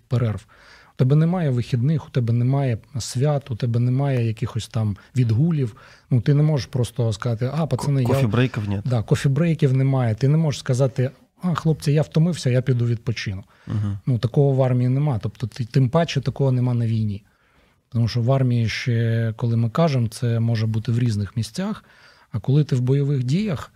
перерв. 0.07 0.45
У 0.93 0.95
тебе 0.95 1.15
немає 1.15 1.49
вихідних, 1.49 2.07
у 2.07 2.09
тебе 2.09 2.33
немає 2.33 2.77
свят, 2.99 3.51
у 3.51 3.55
тебе 3.55 3.79
немає 3.79 4.27
якихось 4.27 4.67
там 4.67 4.97
відгулів. 5.15 5.75
Ну 6.09 6.21
ти 6.21 6.33
не 6.33 6.43
можеш 6.43 6.65
просто 6.65 7.13
сказати, 7.13 7.51
а 7.53 7.65
пацани, 7.65 8.03
кофі-брейків 8.03 8.71
я... 8.71 8.81
Да, 8.85 9.01
кофі-брейків 9.01 9.73
немає. 9.73 10.15
Ти 10.15 10.27
не 10.27 10.37
можеш 10.37 10.59
сказати, 10.59 11.11
а 11.43 11.53
хлопці, 11.53 11.91
я 11.91 12.01
втомився, 12.01 12.49
я 12.49 12.61
піду 12.61 12.85
відпочину. 12.85 13.43
Угу. 13.67 13.97
Ну 14.05 14.17
такого 14.17 14.51
в 14.51 14.63
армії 14.63 14.89
нема. 14.89 15.19
Тобто, 15.19 15.47
ти, 15.47 15.65
тим 15.65 15.89
паче 15.89 16.21
такого 16.21 16.51
нема 16.51 16.73
на 16.73 16.85
війні. 16.85 17.23
Тому 17.89 18.07
що 18.07 18.21
в 18.21 18.31
армії 18.31 18.69
ще, 18.69 19.33
коли 19.37 19.57
ми 19.57 19.69
кажемо, 19.69 20.07
це 20.07 20.39
може 20.39 20.67
бути 20.67 20.91
в 20.91 20.99
різних 20.99 21.37
місцях. 21.37 21.83
А 22.31 22.39
коли 22.39 22.63
ти 22.63 22.75
в 22.75 22.81
бойових 22.81 23.23
діях, 23.23 23.73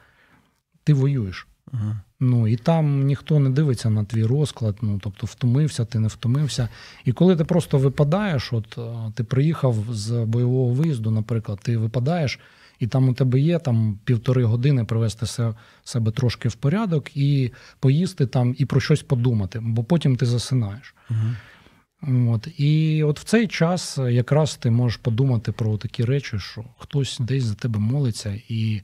ти 0.84 0.94
воюєш. 0.94 1.48
Угу. 1.74 1.96
Ну 2.20 2.48
і 2.48 2.56
там 2.56 3.04
ніхто 3.04 3.40
не 3.40 3.50
дивиться 3.50 3.90
на 3.90 4.04
твій 4.04 4.24
розклад. 4.24 4.78
Ну 4.82 5.00
тобто, 5.04 5.28
втомився, 5.28 5.86
ти 5.86 6.00
не 6.00 6.08
втомився. 6.08 6.70
І 7.06 7.12
коли 7.12 7.36
ти 7.36 7.46
просто 7.46 7.78
випадаєш, 7.78 8.54
от 8.54 8.78
е, 8.78 9.12
ти 9.16 9.24
приїхав 9.24 9.76
з 9.90 10.26
бойового 10.26 10.74
виїзду, 10.74 11.12
наприклад, 11.12 11.60
ти 11.64 11.78
випадаєш, 11.78 12.40
і 12.80 12.88
там 12.88 13.10
у 13.10 13.14
тебе 13.14 13.40
є 13.40 13.60
там 13.60 14.00
півтори 14.04 14.44
години 14.44 14.86
привести 14.86 15.54
себе 15.84 16.12
трошки 16.12 16.50
в 16.50 16.56
порядок 16.56 17.18
і 17.18 17.54
поїсти 17.80 18.28
там 18.28 18.56
і 18.58 18.66
про 18.66 18.80
щось 18.80 19.04
подумати, 19.04 19.60
бо 19.64 19.84
потім 19.84 20.16
ти 20.16 20.26
засинаєш. 20.26 20.96
Угу. 21.10 22.32
От 22.34 22.48
І 22.58 23.04
от 23.04 23.20
в 23.20 23.24
цей 23.24 23.48
час 23.48 23.98
якраз 23.98 24.56
ти 24.56 24.72
можеш 24.72 24.98
подумати 24.98 25.52
про 25.52 25.78
такі 25.78 26.06
речі, 26.06 26.40
що 26.40 26.66
хтось 26.78 27.18
десь 27.20 27.44
за 27.44 27.56
тебе 27.56 27.80
молиться, 27.80 28.42
і 28.48 28.82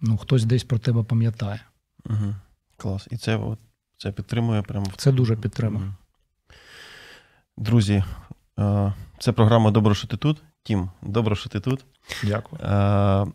ну, 0.00 0.16
хтось 0.16 0.44
десь 0.44 0.64
про 0.64 0.78
тебе 0.78 1.02
пам'ятає. 1.02 1.60
Угу. 2.04 2.34
Клас. 2.76 3.08
І 3.10 3.16
це 3.16 3.40
це 3.96 4.12
підтримує 4.12 4.62
прямо. 4.62 4.86
Це 4.96 5.12
дуже 5.12 5.36
підтримує. 5.36 5.84
Угу. 5.84 5.94
Друзі, 7.56 8.04
Е, 8.58 8.92
це 9.18 9.32
програма 9.32 9.70
Добро, 9.70 9.94
що 9.94 10.06
ти 10.06 10.16
тут. 10.16 10.42
Тім, 10.64 10.90
добре, 11.02 11.36
що 11.36 11.48
ти 11.48 11.60
тут. 11.60 11.84
Дякую. 12.22 12.62
Е, 12.62 13.26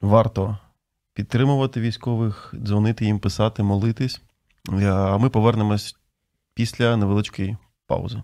варто 0.00 0.58
підтримувати 1.14 1.80
військових, 1.80 2.54
дзвонити 2.56 3.04
їм, 3.04 3.18
писати, 3.18 3.62
молитись. 3.62 4.22
Е, 4.72 4.86
а 4.86 5.18
ми 5.18 5.30
повернемось 5.30 5.96
після 6.54 6.96
невеличкої 6.96 7.56
паузи. 7.86 8.22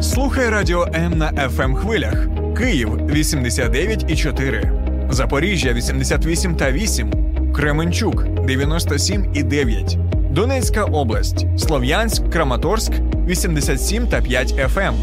Слухай 0.00 0.48
радіо 0.48 0.86
М 0.94 1.18
на 1.18 1.32
fm 1.32 1.74
хвилях. 1.74 2.26
Київ 2.58 2.88
89,4, 2.88 5.12
Запоріжжя 5.12 5.72
88 5.72 6.56
та 6.56 6.72
8, 6.72 7.12
Кременчук 7.52 8.28
97 8.28 9.32
і 9.34 9.42
9, 9.42 9.98
Донецька 10.30 10.84
область, 10.84 11.46
Слов'янськ, 11.58 12.30
Краматорськ 12.30 12.92
87 13.26 14.06
та 14.06 14.20
5 14.20 14.52
FM, 14.52 14.94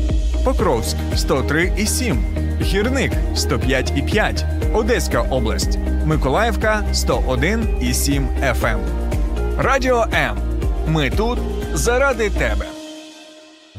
Покровськ 0.45 0.97
103 1.15 1.73
і 1.77 1.85
7, 1.85 2.23
Гірник 2.61 3.11
105 3.35 3.93
і 3.95 4.01
5, 4.01 4.45
Одеська 4.73 5.21
область, 5.21 5.79
Миколаївка 6.05 6.83
101 6.93 7.77
і 7.81 7.93
7 7.93 8.27
FM. 8.41 8.79
Радіо 9.57 10.05
М. 10.13 10.37
Ми 10.87 11.09
тут 11.09 11.39
заради 11.73 12.29
тебе. 12.29 12.65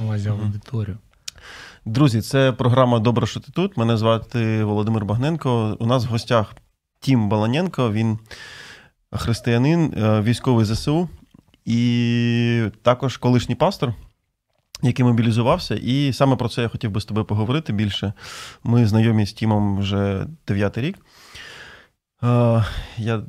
Увазі 0.05 0.29
аудиторію. 0.29 0.99
Друзі, 1.85 2.21
це 2.21 2.53
програма 2.53 2.99
Добре, 2.99 3.27
що 3.27 3.41
ти 3.41 3.53
тут. 3.53 3.77
Мене 3.77 3.97
звати 3.97 4.65
Володимир 4.65 5.05
Багненко. 5.05 5.77
У 5.81 5.87
нас 5.87 6.07
в 6.07 6.09
гостях 6.09 6.55
Тім 7.01 7.29
Баланенко. 7.29 7.93
Він 7.93 8.19
християнин, 9.13 9.95
е, 10.03 10.21
військовий 10.21 10.65
ЗСУ 10.65 11.09
і 11.69 12.71
також 12.83 13.17
колишній 13.17 13.55
пастор, 13.55 13.95
який 14.83 15.05
мобілізувався. 15.05 15.75
І 15.75 16.13
саме 16.13 16.37
про 16.37 16.49
це 16.49 16.63
я 16.63 16.69
хотів 16.69 16.91
би 16.91 17.01
з 17.01 17.05
тобою 17.05 17.27
поговорити 17.27 17.73
більше. 17.73 18.13
Ми 18.65 18.87
знайомі 18.87 19.27
з 19.27 19.33
Тімом 19.33 19.79
вже 19.79 20.27
дев'ятий 20.47 20.85
рік. 20.85 20.99
Е, 22.25 22.65
Я 22.97 23.23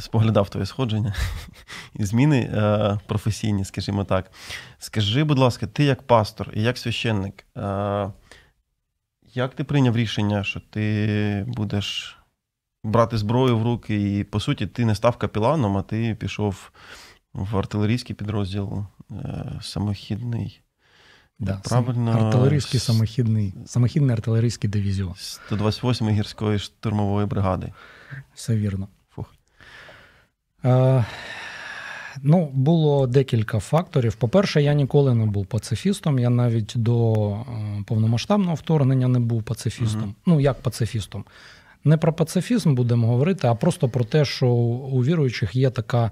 споглядав 0.00 0.50
твоє 0.50 0.66
сходження 0.66 1.14
і 1.94 2.04
зміни 2.04 2.40
е, 2.40 2.98
професійні, 3.06 3.64
скажімо 3.64 4.04
так. 4.04 4.30
Скажи, 4.78 5.24
будь 5.24 5.38
ласка, 5.38 5.66
ти 5.66 5.84
як 5.84 6.02
пастор 6.02 6.50
і 6.54 6.62
як 6.62 6.78
священник, 6.78 7.46
е, 7.56 8.10
як 9.34 9.54
ти 9.54 9.64
прийняв 9.64 9.96
рішення, 9.96 10.44
що 10.44 10.60
ти 10.60 11.44
будеш 11.48 12.18
брати 12.84 13.18
зброю 13.18 13.58
в 13.58 13.62
руки, 13.62 14.18
і, 14.18 14.24
по 14.24 14.40
суті, 14.40 14.66
ти 14.66 14.84
не 14.84 14.94
став 14.94 15.16
капіланом, 15.16 15.76
а 15.76 15.82
ти 15.82 16.16
пішов 16.20 16.70
в 17.34 17.56
артилерійський 17.56 18.16
підрозділ 18.16 18.84
е, 19.10 19.52
самохідний. 19.62 20.60
Да, 21.38 21.60
Правильно. 21.64 22.10
Артилерійський 22.10 22.80
самохідний, 22.80 23.54
самохідний 23.66 24.12
артилерійський 24.12 24.70
дивізіон. 24.70 25.12
128-ї 25.50 26.10
гірської 26.10 26.58
штурмової 26.58 27.26
бригади. 27.26 27.72
Все 28.34 28.56
вірно. 28.56 28.88
Фух. 29.14 29.34
Е, 30.64 31.04
ну, 32.22 32.50
було 32.52 33.06
декілька 33.06 33.58
факторів. 33.58 34.14
По-перше, 34.14 34.62
я 34.62 34.74
ніколи 34.74 35.14
не 35.14 35.26
був 35.26 35.46
пацифістом. 35.46 36.18
Я 36.18 36.30
навіть 36.30 36.72
до 36.76 37.12
е, 37.32 37.84
повномасштабного 37.86 38.54
вторгнення 38.54 39.08
не 39.08 39.18
був 39.18 39.42
пацифістом. 39.42 40.00
Мгм. 40.00 40.14
Ну, 40.26 40.40
як 40.40 40.60
пацифістом. 40.62 41.24
Не 41.84 41.96
про 41.96 42.12
пацифізм 42.12 42.74
будемо 42.74 43.06
говорити, 43.06 43.46
а 43.46 43.54
просто 43.54 43.88
про 43.88 44.04
те, 44.04 44.24
що 44.24 44.46
у 44.48 45.04
віруючих 45.04 45.54
є 45.56 45.70
така. 45.70 46.10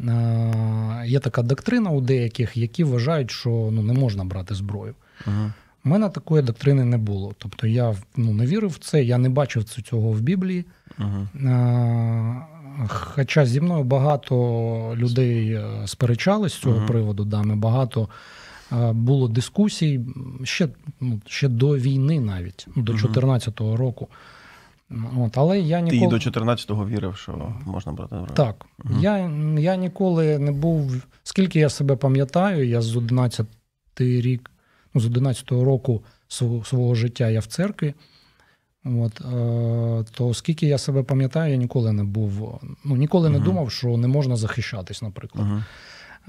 е, 0.00 1.02
Є 1.06 1.18
така 1.18 1.42
доктрина 1.42 1.90
у 1.90 2.00
деяких, 2.00 2.56
які 2.56 2.84
вважають, 2.84 3.30
що 3.30 3.50
ну, 3.72 3.82
не 3.82 3.92
можна 3.92 4.24
брати 4.24 4.54
зброю. 4.54 4.94
Угу. 5.26 5.52
У 5.84 5.88
мене 5.88 6.08
такої 6.08 6.42
доктрини 6.42 6.84
не 6.84 6.98
було. 6.98 7.34
Тобто 7.38 7.66
я 7.66 7.94
ну, 8.16 8.32
не 8.32 8.46
вірив 8.46 8.70
в 8.70 8.78
це, 8.78 9.02
я 9.04 9.18
не 9.18 9.28
бачив 9.28 9.64
цього 9.64 10.10
в 10.12 10.20
Біблії. 10.20 10.64
Угу. 10.98 11.48
Е, 11.48 12.36
Хоча 12.88 13.46
зі 13.46 13.60
мною 13.60 13.84
багато 13.84 14.34
людей 14.96 15.52
е, 15.52 15.64
сперечались 15.86 16.52
з 16.52 16.58
цього 16.58 16.76
Мгм. 16.76 16.86
приводу, 16.86 17.24
да, 17.24 17.42
ми 17.42 17.56
багато 17.56 18.08
було 18.92 19.28
дискусій 19.28 20.00
ще, 20.44 20.68
ну, 21.00 21.20
ще 21.26 21.48
до 21.48 21.76
війни 21.76 22.20
навіть, 22.20 22.66
ну, 22.76 22.82
до 22.82 22.92
2014 22.92 23.60
року. 23.60 24.08
От, 25.18 25.38
але 25.38 25.60
я 25.60 25.76
Ти 25.78 25.82
ніколи... 25.82 26.16
і 26.16 26.20
до 26.20 26.30
14-го 26.30 26.86
вірив, 26.86 27.16
що 27.16 27.52
можна 27.66 27.92
брати 27.92 28.08
зброю. 28.16 28.34
Так. 28.34 28.66
Мгм. 28.84 29.00
Я, 29.00 29.18
я 29.60 29.76
ніколи 29.76 30.38
не 30.38 30.52
був. 30.52 31.02
Скільки 31.22 31.58
я 31.58 31.68
себе 31.68 31.96
пам'ятаю, 31.96 32.68
я 32.68 32.80
з 32.82 32.96
11 32.96 33.46
рік, 33.98 34.50
ну, 34.94 35.00
з 35.00 35.06
11 35.06 35.50
року 35.50 36.02
свого, 36.28 36.64
свого 36.64 36.94
життя 36.94 37.28
я 37.28 37.40
в 37.40 37.46
церкві. 37.46 37.94
От, 38.84 39.20
е, 39.20 40.04
то 40.12 40.34
скільки 40.34 40.66
я 40.66 40.78
себе 40.78 41.02
пам'ятаю, 41.02 41.52
я 41.52 41.56
ніколи 41.56 41.92
не 41.92 42.04
був. 42.04 42.60
Ну, 42.84 42.96
ніколи 42.96 43.28
не 43.28 43.38
Мгм. 43.38 43.46
думав, 43.46 43.70
що 43.70 43.96
не 43.96 44.08
можна 44.08 44.36
захищатись, 44.36 45.02
наприклад. 45.02 45.46
Угу. 45.48 45.62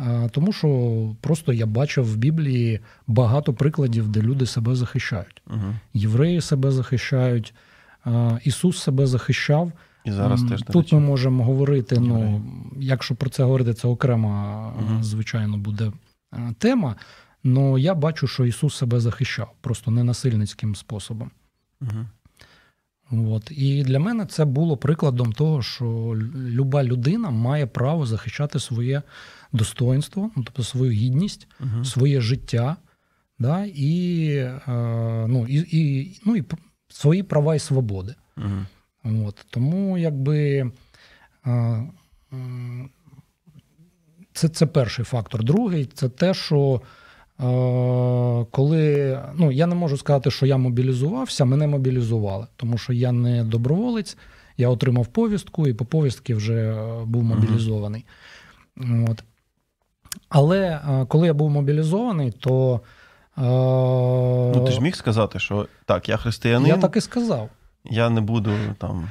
Е, 0.09 0.29
тому 0.31 0.53
що 0.53 1.15
просто 1.21 1.53
я 1.53 1.65
бачив 1.65 2.13
в 2.13 2.15
Біблії 2.17 2.79
багато 3.07 3.53
прикладів, 3.53 4.07
де 4.07 4.21
люди 4.21 4.45
себе 4.45 4.75
захищають. 4.75 5.41
Угу. 5.47 5.73
Євреї 5.93 6.41
себе 6.41 6.71
захищають, 6.71 7.53
Ісус 8.43 8.81
себе 8.81 9.07
захищав. 9.07 9.71
І 10.05 10.11
зараз 10.11 10.43
теж 10.43 10.61
тут 10.61 10.93
ми 10.93 10.99
можемо 10.99 11.43
говорити. 11.43 11.99
Ну, 11.99 12.41
якщо 12.79 13.15
про 13.15 13.29
це 13.29 13.43
говорити, 13.43 13.73
це 13.73 13.87
окрема, 13.87 14.67
Мгм. 14.69 15.03
звичайно, 15.03 15.57
буде 15.57 15.91
е, 16.33 16.53
тема. 16.57 16.95
Але 17.45 17.81
я 17.81 17.95
бачу, 17.95 18.27
що 18.27 18.45
Ісус 18.45 18.75
себе 18.75 18.99
захищав, 18.99 19.51
просто 19.61 19.91
не 19.91 20.03
насильницьким 20.03 20.75
способом. 20.75 21.31
Угу. 21.81 22.05
От. 23.11 23.51
І 23.51 23.83
для 23.83 23.99
мене 23.99 24.25
це 24.25 24.45
було 24.45 24.77
прикладом 24.77 25.33
того, 25.33 25.61
що 25.61 26.15
люба 26.35 26.83
людина 26.83 27.29
має 27.29 27.67
право 27.67 28.05
захищати 28.05 28.59
своє 28.59 29.01
достоинство, 29.53 30.31
ну, 30.35 30.43
тобто 30.43 30.63
свою 30.63 30.91
гідність, 30.91 31.47
Угу. 31.59 31.85
своє 31.85 32.21
життя, 32.21 32.75
да, 33.39 33.65
і, 33.75 34.27
е, 34.67 35.25
ну, 35.27 35.45
і, 35.47 35.55
і, 35.71 36.21
ну, 36.25 36.35
і 36.35 36.43
свої 36.89 37.23
права 37.23 37.55
і 37.55 37.59
свободи. 37.59 38.15
Угу. 38.37 39.25
От, 39.27 39.45
тому 39.49 39.97
якби 39.97 40.71
е, 41.47 41.83
це, 44.33 44.49
це 44.49 44.65
перший 44.65 45.05
фактор. 45.05 45.43
Другий 45.43 45.85
це 45.85 46.09
те, 46.09 46.33
що 46.33 46.81
е, 47.39 47.43
коли 48.51 49.19
ну, 49.35 49.51
я 49.51 49.67
не 49.67 49.75
можу 49.75 49.97
сказати, 49.97 50.31
що 50.31 50.45
я 50.45 50.57
мобілізувався, 50.57 51.45
мене 51.45 51.67
мобілізували, 51.67 52.47
тому 52.55 52.77
що 52.77 52.93
я 52.93 53.11
не 53.11 53.43
доброволець, 53.43 54.17
я 54.57 54.69
отримав 54.69 55.07
повістку 55.07 55.67
і 55.67 55.73
по 55.73 55.85
повістки 55.85 56.35
вже 56.35 56.53
е, 56.53 57.05
був 57.05 57.23
мобілізований. 57.23 58.05
От. 59.09 59.23
Але 60.29 60.59
е, 60.59 61.05
коли 61.05 61.27
я 61.27 61.33
був 61.33 61.49
мобілізований, 61.49 62.31
то. 62.31 62.81
Е, 63.39 63.43
Ну, 64.55 64.63
ти 64.65 64.71
ж 64.71 64.81
міг 64.81 64.95
сказати, 64.95 65.39
що 65.39 65.67
так, 65.85 66.09
я 66.09 66.17
християнин, 66.17 66.67
я 66.67 66.77
так 66.77 66.95
і 66.95 67.01
сказав. 67.01 67.49
Я 67.85 68.09
не 68.09 68.21
буду 68.21 68.51
там. 68.77 69.09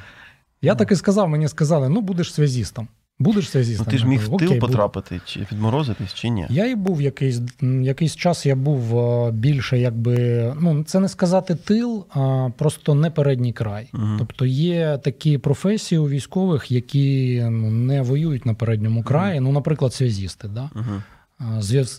Я 0.62 0.74
так 0.74 0.92
і 0.92 0.96
сказав, 0.96 1.28
мені 1.28 1.48
сказали: 1.48 1.88
ну 1.88 2.00
будеш 2.00 2.34
связістом. 2.34 2.88
Будеш 3.20 3.50
связістом. 3.50 3.86
Ну, 3.88 3.92
ти 3.92 3.98
ж 3.98 4.06
міг 4.06 4.20
в 4.20 4.24
тил 4.24 4.34
«Окей, 4.34 4.48
буду». 4.48 4.60
потрапити, 4.60 5.20
чи 5.24 5.46
відморозитись, 5.52 6.14
чи 6.14 6.28
ні. 6.28 6.46
Я 6.50 6.66
і 6.66 6.74
був 6.74 7.02
якийсь, 7.02 7.40
якийсь 7.82 8.16
час, 8.16 8.46
я 8.46 8.56
був 8.56 8.98
е, 8.98 9.30
більше, 9.32 9.78
якби, 9.78 10.16
ну, 10.60 10.84
це 10.84 11.00
не 11.00 11.08
сказати 11.08 11.54
тил, 11.54 12.06
а 12.10 12.48
просто 12.58 12.94
не 12.94 13.10
передній 13.10 13.52
край. 13.52 13.88
Мгм. 13.92 14.16
Тобто 14.18 14.46
є 14.46 14.98
такі 15.04 15.38
професії 15.38 15.98
у 15.98 16.08
військових, 16.08 16.70
які 16.70 17.40
ну, 17.50 17.70
не 17.70 18.02
воюють 18.02 18.46
на 18.46 18.54
передньому 18.54 19.02
краї. 19.02 19.40
Ну, 19.40 19.52
наприклад, 19.52 19.94
связісти, 19.94 20.48
да? 20.48 20.70
Угу. 20.74 21.02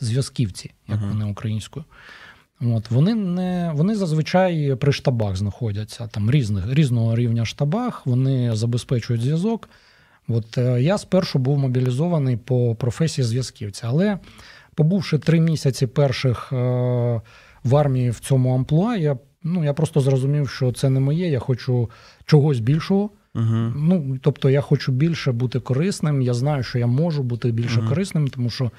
Зв'язківці, 0.01 0.71
як 0.87 0.99
Мгм. 0.99 1.09
вони 1.09 1.25
українською. 1.25 1.85
От, 2.61 2.91
вони, 2.91 3.15
не, 3.15 3.71
вони 3.75 3.95
зазвичай 3.95 4.75
при 4.75 4.91
штабах 4.91 5.35
знаходяться, 5.35 6.07
там 6.07 6.31
різних, 6.31 6.73
різного 6.73 7.15
рівня 7.15 7.45
штабах, 7.45 8.05
вони 8.05 8.55
забезпечують 8.55 9.21
зв'язок. 9.21 9.69
От, 10.27 10.57
е, 10.57 10.81
я 10.81 10.97
спершу 10.97 11.39
був 11.39 11.57
мобілізований 11.57 12.37
по 12.37 12.75
професії 12.75 13.25
зв'язківця, 13.25 13.87
але 13.89 14.19
побувши 14.75 15.17
три 15.17 15.39
місяці 15.39 15.87
перших 15.87 16.53
е, 16.53 16.55
в 17.63 17.75
армії 17.75 18.09
в 18.09 18.19
цьому 18.19 18.55
амплуа, 18.55 18.95
я, 18.95 19.17
ну, 19.43 19.63
я 19.63 19.73
просто 19.73 20.01
зрозумів, 20.01 20.49
що 20.49 20.71
це 20.71 20.89
не 20.89 20.99
моє, 20.99 21.29
я 21.29 21.39
хочу 21.39 21.89
чогось 22.25 22.59
більшого. 22.59 23.09
Угу. 23.35 23.45
Ну, 23.75 24.17
тобто 24.21 24.49
я 24.49 24.61
хочу 24.61 24.91
більше 24.91 25.31
бути 25.31 25.59
корисним. 25.59 26.21
Я 26.21 26.33
знаю, 26.33 26.63
що 26.63 26.79
я 26.79 26.87
можу 26.87 27.23
бути 27.23 27.51
більше 27.51 27.79
Мгм. 27.79 27.89
корисним, 27.89 28.27
тому 28.27 28.49
що 28.49 28.71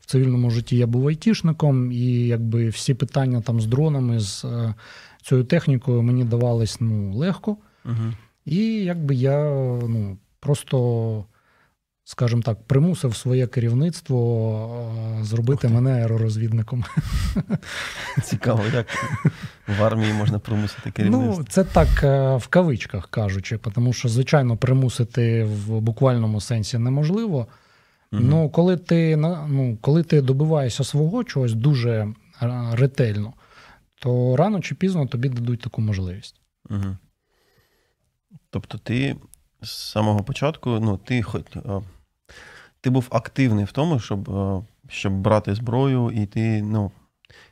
в 0.00 0.06
цивільному 0.06 0.50
житті 0.50 0.76
я 0.76 0.86
був 0.86 1.08
айтішником, 1.08 1.92
і 1.92 2.26
якби 2.26 2.68
всі 2.68 2.94
питання 2.94 3.40
там 3.40 3.60
з 3.60 3.66
дронами, 3.66 4.20
з 4.20 4.44
е, 4.44 4.74
цією 5.22 5.44
технікою 5.44 6.02
мені 6.02 6.24
давались 6.24 6.80
ну, 6.80 7.12
легко. 7.14 7.56
Угу. 7.84 8.12
І 8.44 8.64
якби 8.84 9.14
я 9.14 9.44
ну, 9.88 10.18
просто 10.40 11.24
скажімо 12.08 12.42
так, 12.42 12.62
примусив 12.62 13.16
своє 13.16 13.46
керівництво 13.46 14.92
зробити 15.22 15.68
мене 15.68 15.90
аеророзвідником. 15.90 16.84
Цікаво, 18.22 18.62
як 18.74 18.86
в 19.78 19.84
армії 19.84 20.12
можна 20.12 20.38
примусити 20.38 20.90
керівництво? 20.90 21.36
Ну, 21.38 21.44
це 21.48 21.64
так 21.64 21.88
в 22.42 22.46
кавичках 22.46 23.08
кажучи, 23.10 23.58
тому 23.58 23.92
що, 23.92 24.08
звичайно, 24.08 24.56
примусити 24.56 25.44
в 25.44 25.80
буквальному 25.80 26.40
сенсі 26.40 26.78
неможливо. 26.78 27.46
Угу. 28.12 28.22
Ну, 28.24 28.50
коли 28.50 28.76
ти 28.76 29.16
ну, 29.16 29.78
коли 29.80 30.02
ти 30.02 30.22
добиваєшся 30.22 30.84
свого 30.84 31.24
чогось 31.24 31.54
дуже 31.54 32.14
ретельно, 32.72 33.32
то 33.94 34.36
рано 34.36 34.60
чи 34.60 34.74
пізно 34.74 35.06
тобі 35.06 35.28
дадуть 35.28 35.60
таку 35.60 35.80
можливість. 35.80 36.40
Угу. 36.70 36.96
Тобто, 38.50 38.78
ти 38.78 39.16
з 39.62 39.70
самого 39.70 40.24
початку, 40.24 40.70
ну, 40.70 40.96
ти 40.96 41.22
хоч 41.22 41.42
ти 42.80 42.90
був 42.90 43.08
активний 43.10 43.64
в 43.64 43.72
тому, 43.72 44.00
щоб 44.00 44.30
щоб 44.88 45.12
брати 45.12 45.54
зброю, 45.54 46.10
і 46.10 46.26
ти, 46.26 46.62
ну, 46.62 46.92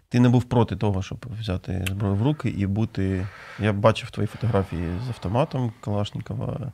ти 0.09 0.21
не 0.21 0.29
був 0.29 0.45
проти 0.45 0.77
того, 0.77 1.03
щоб 1.03 1.27
взяти 1.41 1.85
зброю 1.89 2.15
в 2.15 2.23
руки 2.23 2.49
і 2.49 2.67
бути. 2.67 3.27
Я 3.59 3.73
бачив 3.73 4.11
твої 4.11 4.27
фотографії 4.27 4.99
з 5.07 5.09
автоматом 5.09 5.73
Калашникова. 5.81 6.73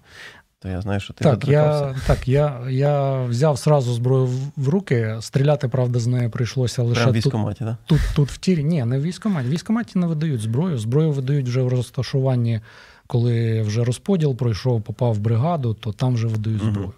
То 0.63 0.69
я 0.69 0.81
знаю, 0.81 1.01
що 1.01 1.13
ти 1.13 1.25
так, 1.25 1.49
я 1.49 1.95
так, 2.07 2.29
я 2.29 2.61
я 2.69 3.23
взяв 3.25 3.59
сразу 3.59 3.95
зброю 3.95 4.29
в 4.57 4.69
руки. 4.69 5.17
Стріляти, 5.21 5.69
правда, 5.69 5.99
з 5.99 6.07
нею 6.07 6.31
прийшлося 6.31 6.83
лише 6.83 7.01
Прямо 7.01 7.13
в 7.13 7.15
військкоматі, 7.15 7.59
тут, 7.59 7.69
да? 7.69 7.77
тут, 7.87 8.01
тут 8.17 8.31
в 8.31 8.37
тірі. 8.37 8.65
Ні, 8.65 8.85
не 8.85 8.99
в 8.99 9.03
військкоматі. 9.03 9.49
В 9.49 9.51
військкоматі 9.51 9.99
не 9.99 10.07
видають 10.07 10.41
зброю. 10.41 10.79
Зброю 10.79 11.13
видають 11.13 11.49
вже 11.49 11.63
в 11.63 11.69
розташуванні, 11.69 12.61
коли 13.07 13.63
вже 13.63 13.85
розподіл 13.85 14.37
пройшов, 14.37 14.83
попав 14.83 15.15
в 15.15 15.19
бригаду, 15.19 15.75
то 15.75 15.93
там 15.93 16.15
вже 16.15 16.27
видають 16.27 16.63
зброю. 16.63 16.93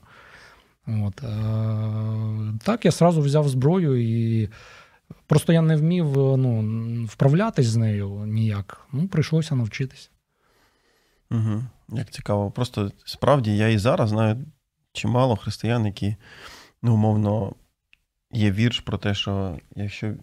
Угу. 0.88 1.07
От, 1.07 1.24
е- 1.24 2.59
Так, 2.64 2.85
я 2.85 2.90
сразу 2.90 3.20
взяв 3.20 3.48
зброю 3.48 4.03
і. 4.03 4.48
Просто 5.27 5.53
я 5.53 5.62
не 5.62 5.77
вмів 5.77 6.07
ну, 6.16 7.05
вправлятись 7.05 7.66
з 7.66 7.77
нею 7.77 8.09
ніяк. 8.27 8.87
Ну, 8.92 9.09
прийшлося 9.09 9.55
навчитися. 9.55 10.09
Угу. 11.30 11.62
Як 11.88 12.10
цікаво. 12.10 12.50
Просто 12.50 12.92
справді 13.04 13.56
я 13.56 13.68
і 13.68 13.78
зараз 13.78 14.08
знаю 14.08 14.44
чимало 14.92 15.37
християн, 15.37 15.87
які, 15.87 16.16
ну, 16.82 16.94
умовно, 16.94 17.52
є 18.32 18.50
вірш 18.50 18.80
про 18.80 18.98
те, 18.98 19.14
що 19.14 19.58
якщо 19.76 20.14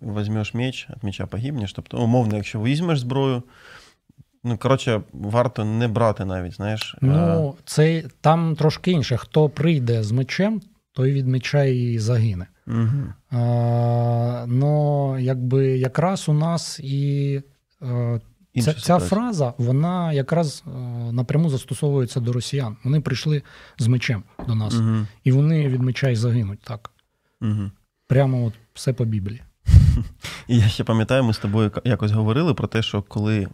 візьмеш 0.00 0.54
меч, 0.54 0.88
від 0.90 1.04
меча 1.04 1.26
погибнеш. 1.26 1.72
Тобто, 1.72 1.98
умовно, 1.98 2.36
якщо 2.36 2.62
візьмеш 2.62 3.00
зброю, 3.00 3.42
ну, 4.44 4.58
коротше, 4.58 5.00
варто 5.12 5.64
не 5.64 5.88
брати 5.88 6.24
навіть, 6.24 6.54
знаєш. 6.54 6.96
Ну, 7.00 7.54
це 7.64 8.04
там 8.20 8.56
трошки 8.56 8.90
інше. 8.90 9.16
Хто 9.16 9.48
прийде 9.48 10.02
з 10.02 10.12
мечем, 10.12 10.60
той 10.92 11.12
від 11.12 11.26
меча 11.26 11.64
і 11.64 11.98
загине. 11.98 12.46
Угу. 12.66 13.12
А, 13.30 14.44
Ну, 14.48 15.18
якби 15.18 15.78
якраз 15.78 16.28
у 16.28 16.32
нас 16.32 16.80
і. 16.80 17.42
Е, 17.82 18.20
Ця, 18.62 18.74
ця 18.74 18.98
фраза 18.98 19.54
вона 19.58 20.12
якраз 20.12 20.64
е, 20.66 20.70
напряму 21.12 21.50
застосовується 21.50 22.20
до 22.20 22.32
росіян. 22.32 22.76
Вони 22.84 23.00
прийшли 23.00 23.42
з 23.78 23.86
мечем 23.86 24.22
до 24.46 24.54
нас, 24.54 24.74
угу. 24.74 25.06
і 25.24 25.32
вони 25.32 25.68
від 25.68 25.82
меча 25.82 26.08
й 26.08 26.16
загинуть 26.16 26.60
так. 26.60 26.90
Угу. 27.40 27.70
Прямо 28.06 28.44
от 28.44 28.54
все 28.74 28.92
по 28.92 29.04
Біблії. 29.04 29.42
І 30.48 30.58
я 30.58 30.68
ще 30.68 30.84
пам'ятаю, 30.84 31.24
ми 31.24 31.34
з 31.34 31.38
тобою 31.38 31.72
якось 31.84 32.12
говорили 32.12 32.54
про 32.54 32.68
те, 32.68 32.82
що 32.82 33.02
коли 33.02 33.48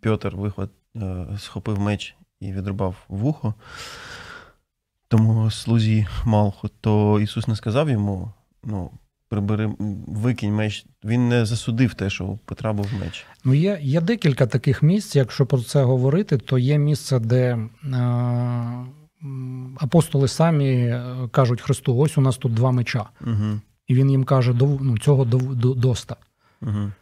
Пьотр 0.00 0.36
виход, 0.36 0.70
е, 0.96 1.26
схопив 1.38 1.80
меч 1.80 2.16
і 2.40 2.52
відрубав 2.52 2.96
вухо 3.08 3.54
тому 5.16 5.50
слузі 5.50 6.06
Малху, 6.24 6.68
то 6.80 7.20
Ісус 7.20 7.48
не 7.48 7.56
сказав 7.56 7.90
йому: 7.90 8.32
ну, 8.64 8.90
прибери, 9.34 9.70
викинь 10.06 10.54
меч. 10.54 10.86
Він 11.04 11.28
не 11.28 11.46
засудив 11.46 11.94
те, 11.94 12.10
що 12.10 12.38
був 12.62 12.88
меч. 13.00 13.26
Ну, 13.44 13.54
є 13.54 13.78
є 13.82 14.00
декілька 14.00 14.46
таких 14.46 14.82
місць. 14.82 15.16
Якщо 15.16 15.46
про 15.46 15.58
це 15.58 15.82
говорити, 15.82 16.38
то 16.38 16.58
є 16.58 16.78
місце, 16.78 17.18
де 17.18 17.42
е, 17.44 17.68
апостоли 19.80 20.28
самі 20.28 20.70
е, 20.70 21.28
кажуть 21.30 21.60
Христу: 21.60 21.96
ось 21.96 22.18
у 22.18 22.20
нас 22.20 22.36
тут 22.36 22.54
два 22.54 22.70
меча. 22.70 23.04
Угу. 23.20 23.60
І 23.86 23.94
він 23.94 24.10
їм 24.10 24.24
каже, 24.24 24.54
ну, 24.60 24.98
цього 24.98 25.24
доста. 25.74 26.16
Угу. 26.62 26.92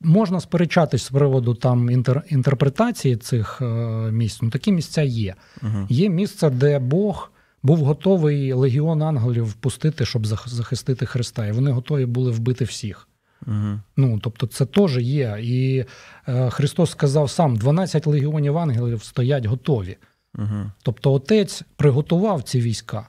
Можна 0.00 0.40
сперечатись 0.40 1.02
з 1.02 1.10
приводу 1.10 1.54
там 1.54 1.90
інтер, 1.90 2.22
інтерпретації 2.28 3.16
цих 3.16 3.58
е, 3.62 3.64
місць. 4.12 4.42
Ну, 4.42 4.50
такі 4.50 4.72
місця 4.72 5.02
є. 5.02 5.34
Угу. 5.62 5.86
Є 5.88 6.08
місце, 6.08 6.50
де 6.50 6.78
Бог 6.78 7.32
був 7.62 7.78
готовий 7.78 8.52
легіон 8.52 9.02
ангелів 9.02 9.44
впустити, 9.44 10.06
щоб 10.06 10.26
захистити 10.26 11.06
Христа. 11.06 11.46
І 11.46 11.52
вони 11.52 11.70
готові 11.70 12.06
були 12.06 12.30
вбити 12.30 12.64
всіх. 12.64 13.08
Угу. 13.46 13.80
Ну, 13.96 14.20
Тобто, 14.22 14.46
це 14.46 14.66
теж 14.66 14.98
є. 14.98 15.38
І 15.42 15.84
е, 16.28 16.50
Христос 16.50 16.90
сказав 16.90 17.30
сам: 17.30 17.56
12 17.56 18.06
легіонів 18.06 18.58
ангелів 18.58 19.02
стоять 19.02 19.46
готові. 19.46 19.96
Угу. 20.38 20.70
Тобто, 20.82 21.12
Отець 21.12 21.62
приготував 21.76 22.42
ці 22.42 22.60
війська. 22.60 23.08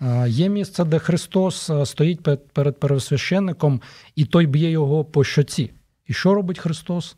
Е, 0.00 0.28
є 0.28 0.48
місце, 0.48 0.84
де 0.84 0.98
Христос 0.98 1.70
е, 1.70 1.86
стоїть 1.86 2.20
перед 2.52 2.80
пересвященником, 2.80 3.80
і 4.16 4.24
той 4.24 4.46
б'є 4.46 4.70
його 4.70 5.04
по 5.04 5.24
щоці. 5.24 5.70
І 6.06 6.12
що 6.12 6.34
робить 6.34 6.58
Христос? 6.58 7.16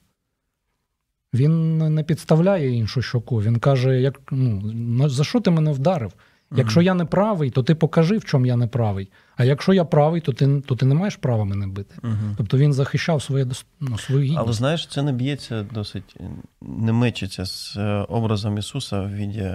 Він 1.34 1.78
не 1.94 2.02
підставляє 2.02 2.70
іншу 2.70 3.02
щоку. 3.02 3.42
Він 3.42 3.58
каже: 3.58 4.00
як, 4.00 4.20
ну, 4.30 5.08
за 5.08 5.24
що 5.24 5.40
ти 5.40 5.50
мене 5.50 5.72
вдарив? 5.72 6.12
Якщо 6.56 6.82
я 6.82 6.94
не 6.94 7.04
правий, 7.04 7.50
то 7.50 7.62
ти 7.62 7.74
покажи, 7.74 8.18
в 8.18 8.24
чому 8.24 8.46
я 8.46 8.56
не 8.56 8.66
правий. 8.66 9.10
А 9.36 9.44
якщо 9.44 9.72
я 9.72 9.84
правий, 9.84 10.20
то 10.20 10.32
ти 10.32 10.60
то 10.60 10.76
ти 10.76 10.86
не 10.86 10.94
маєш 10.94 11.16
права 11.16 11.44
мене 11.44 11.66
бити. 11.66 11.94
uh 12.02 12.34
Тобто 12.36 12.58
він 12.58 12.72
захищав 12.72 13.22
своє 13.22 13.46
ну, 13.80 13.98
свою 13.98 14.22
гідність. 14.22 14.40
Але 14.40 14.52
знаєш, 14.52 14.86
це 14.86 15.02
не 15.02 15.12
б'ється 15.12 15.62
досить, 15.62 16.16
не 16.60 16.92
мечиться 16.92 17.46
з 17.46 17.76
е, 17.76 18.06
образом 18.08 18.58
Ісуса 18.58 19.00
в 19.00 19.14
віді 19.14 19.52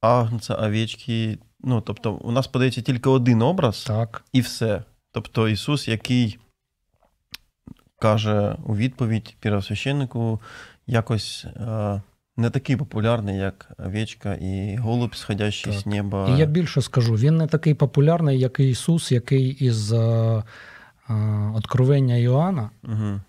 агнця, 0.00 0.54
овечки. 0.54 1.38
Ну, 1.60 1.80
тобто, 1.80 2.12
у 2.12 2.32
нас 2.32 2.46
подається 2.46 2.80
тільки 2.80 3.08
один 3.08 3.42
образ 3.42 3.84
так. 3.84 4.24
і 4.32 4.40
все. 4.40 4.82
Тобто 5.12 5.48
Ісус, 5.48 5.88
який 5.88 6.38
каже 7.98 8.56
у 8.66 8.76
відповідь 8.76 9.36
первосвященнику, 9.40 10.40
якось 10.86 11.46
е, 11.56 12.02
не 12.36 12.50
такий 12.50 12.76
популярний, 12.76 13.36
як 13.36 13.70
овечка 13.78 14.34
і 14.34 14.76
голубь, 14.76 15.16
сходящий 15.16 15.72
так. 15.72 15.82
з 15.82 15.86
неба. 15.86 16.28
І 16.28 16.38
я 16.38 16.46
більше 16.46 16.82
скажу: 16.82 17.14
він 17.14 17.36
не 17.36 17.46
такий 17.46 17.74
популярний, 17.74 18.38
як 18.38 18.60
Ісус, 18.60 19.12
який 19.12 19.48
із 19.48 19.92
е, 19.92 19.98
е, 19.98 21.14
Откровення 21.54 22.16
Іоанна. 22.16 22.70
Угу. 22.84 23.20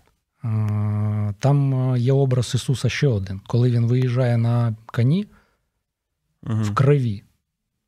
Там 1.38 1.94
є 1.96 2.12
образ 2.12 2.52
Ісуса 2.54 2.88
ще 2.88 3.08
один. 3.08 3.40
Коли 3.46 3.70
він 3.70 3.86
виїжджає 3.86 4.36
на 4.36 4.76
коні 4.86 5.26
угу. 6.42 6.62
в 6.62 6.74
крові. 6.74 7.22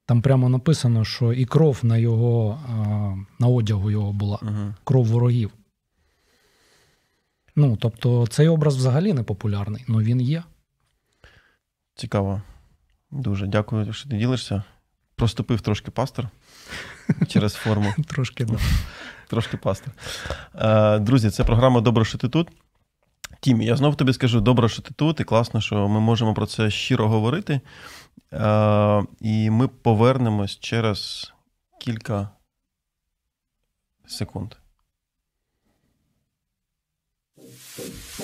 Там 0.06 0.22
прямо 0.22 0.48
написано, 0.48 1.04
що 1.04 1.32
і 1.32 1.44
кров 1.44 1.78
на 1.82 1.96
його, 1.96 2.58
на 3.38 3.46
одягу 3.46 3.90
його 3.90 4.12
була, 4.12 4.38
угу. 4.42 4.74
кров 4.84 5.06
ворогів. 5.06 5.50
Ну, 7.56 7.76
тобто, 7.76 8.26
цей 8.26 8.48
образ 8.48 8.76
взагалі 8.76 9.12
не 9.12 9.22
популярний, 9.22 9.84
але 9.88 10.02
він 10.02 10.20
є. 10.20 10.42
Цікаво. 11.94 12.42
Дуже 13.10 13.46
дякую, 13.46 13.92
що 13.92 14.08
ти 14.08 14.16
ділишся. 14.16 14.62
Проступив 15.16 15.60
трошки 15.60 15.90
пастор 15.90 16.28
через 17.28 17.54
форму. 17.54 17.94
Трошки, 18.08 18.44
да. 18.44 18.58
Трошки 19.28 19.56
пастор. 19.56 19.94
Е, 20.54 20.98
друзі, 20.98 21.30
це 21.30 21.44
програма 21.44 21.80
Добре, 21.80 22.04
що 22.04 22.18
ти 22.18 22.28
тут. 22.28 22.48
Тімі, 23.40 23.66
я 23.66 23.76
знову 23.76 23.96
тобі 23.96 24.12
скажу: 24.12 24.40
добре, 24.40 24.68
що 24.68 24.82
ти 24.82 24.94
тут, 24.94 25.20
і 25.20 25.24
класно, 25.24 25.60
що 25.60 25.88
ми 25.88 26.00
можемо 26.00 26.34
про 26.34 26.46
це 26.46 26.70
щиро 26.70 27.08
говорити. 27.08 27.60
Е, 28.32 29.02
і 29.20 29.50
ми 29.50 29.68
повернемось 29.68 30.58
через 30.60 31.32
кілька 31.80 32.28
секунд. 34.06 34.54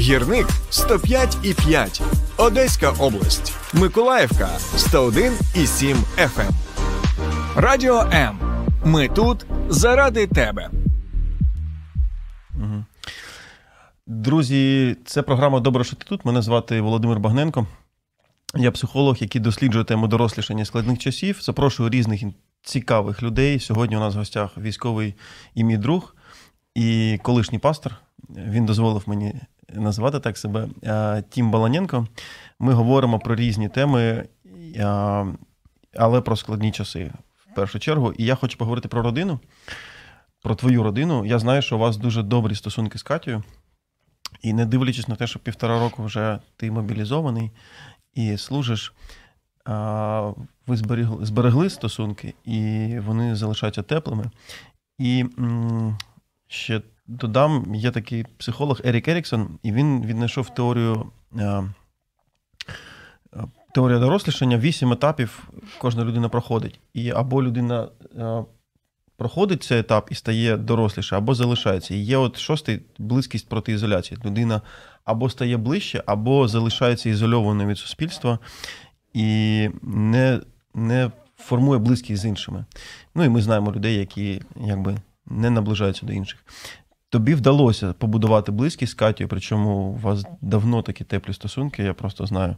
Гірник 0.00 0.46
105,5. 0.70 2.02
Одеська 2.36 2.90
область. 2.90 3.54
Миколаївка 3.74 4.48
101,7 4.76 5.96
FM. 6.16 6.50
Радіо 7.56 8.00
М. 8.12 8.38
Ми 8.84 9.08
тут 9.08 9.46
заради 9.68 10.26
тебе. 10.26 10.70
Друзі, 14.06 14.96
це 15.04 15.22
програма 15.22 15.60
Добре, 15.60 15.84
що 15.84 15.96
ти 15.96 16.04
тут. 16.08 16.24
Мене 16.24 16.42
звати 16.42 16.80
Володимир 16.80 17.18
Багненко. 17.20 17.66
Я 18.56 18.70
психолог, 18.70 19.16
який 19.20 19.40
досліджує 19.40 19.84
тему 19.84 20.08
дорослішання 20.08 20.64
складних 20.64 20.98
часів. 20.98 21.38
Запрошую 21.42 21.90
різних 21.90 22.22
цікавих 22.62 23.22
людей. 23.22 23.60
Сьогодні 23.60 23.96
у 23.96 24.00
нас 24.00 24.14
в 24.14 24.18
гостях 24.18 24.58
військовий 24.58 25.14
і 25.54 25.64
мій 25.64 25.76
друг, 25.76 26.16
і 26.74 27.18
колишній 27.22 27.58
пастор. 27.58 27.96
Він 28.30 28.66
дозволив 28.66 29.02
мені 29.06 29.34
назвати 29.74 30.20
так 30.20 30.38
себе 30.38 30.68
Тім 31.28 31.50
Баланенко. 31.50 32.06
Ми 32.58 32.72
говоримо 32.72 33.18
про 33.18 33.34
різні 33.34 33.68
теми, 33.68 34.28
але 35.96 36.20
про 36.20 36.36
складні 36.36 36.72
часи 36.72 37.12
в 37.36 37.54
першу 37.54 37.78
чергу. 37.78 38.12
І 38.12 38.24
я 38.24 38.34
хочу 38.34 38.58
поговорити 38.58 38.88
про 38.88 39.02
родину, 39.02 39.40
про 40.42 40.54
твою 40.54 40.82
родину. 40.82 41.26
Я 41.26 41.38
знаю, 41.38 41.62
що 41.62 41.76
у 41.76 41.78
вас 41.78 41.96
дуже 41.96 42.22
добрі 42.22 42.54
стосунки 42.54 42.98
з 42.98 43.02
Катєю. 43.02 43.42
І 44.42 44.52
не 44.52 44.66
дивлячись 44.66 45.08
на 45.08 45.16
те, 45.16 45.26
що 45.26 45.38
півтора 45.38 45.80
року 45.80 46.04
вже 46.04 46.38
ти 46.56 46.70
мобілізований 46.70 47.50
і 48.14 48.36
служиш, 48.36 48.92
ви 50.66 50.76
зберегли, 50.76 51.26
зберегли 51.26 51.70
стосунки, 51.70 52.34
і 52.44 52.94
вони 53.06 53.36
залишаються 53.36 53.82
теплими. 53.82 54.30
І 54.98 55.24
ще 56.48 56.82
додам, 57.10 57.74
є 57.74 57.90
такий 57.90 58.24
психолог 58.38 58.80
Ерік 58.84 59.08
Еріксон, 59.08 59.58
і 59.62 59.72
він 59.72 60.06
віднайшов 60.06 60.54
теорію. 60.54 61.06
Теорія 63.74 63.98
дорослішання, 63.98 64.58
вісім 64.58 64.92
етапів 64.92 65.50
кожна 65.78 66.04
людина 66.04 66.28
проходить. 66.28 66.80
І 66.94 67.10
або 67.10 67.42
людина 67.42 67.88
проходить 69.16 69.62
цей 69.62 69.78
етап 69.80 70.08
і 70.10 70.14
стає 70.14 70.56
доросліше, 70.56 71.16
або 71.16 71.34
залишається. 71.34 71.94
І 71.94 71.98
є 71.98 72.16
от 72.16 72.38
шостий 72.38 72.82
близькість 72.98 73.48
проти 73.48 73.72
ізоляції. 73.72 74.20
Людина 74.24 74.60
або 75.04 75.30
стає 75.30 75.56
ближче, 75.56 76.02
або 76.06 76.48
залишається 76.48 77.08
ізольованою 77.08 77.68
від 77.68 77.78
суспільства 77.78 78.38
і 79.14 79.68
не 79.82 80.40
не 80.74 81.10
формує 81.36 81.78
близькість 81.78 82.22
з 82.22 82.24
іншими. 82.24 82.64
Ну 83.14 83.24
і 83.24 83.28
ми 83.28 83.42
знаємо 83.42 83.72
людей, 83.72 83.94
які 83.94 84.42
якби 84.66 84.96
не 85.26 85.50
наближаються 85.50 86.06
до 86.06 86.12
інших. 86.12 86.44
Тобі 87.10 87.34
вдалося 87.34 87.92
побудувати 87.92 88.52
близькість 88.52 88.92
з 88.92 88.94
Катєю, 88.94 89.28
причому 89.28 89.76
у 89.76 89.96
вас 89.96 90.24
давно 90.40 90.82
такі 90.82 91.04
теплі 91.04 91.32
стосунки, 91.32 91.82
я 91.82 91.94
просто 91.94 92.26
знаю 92.26 92.56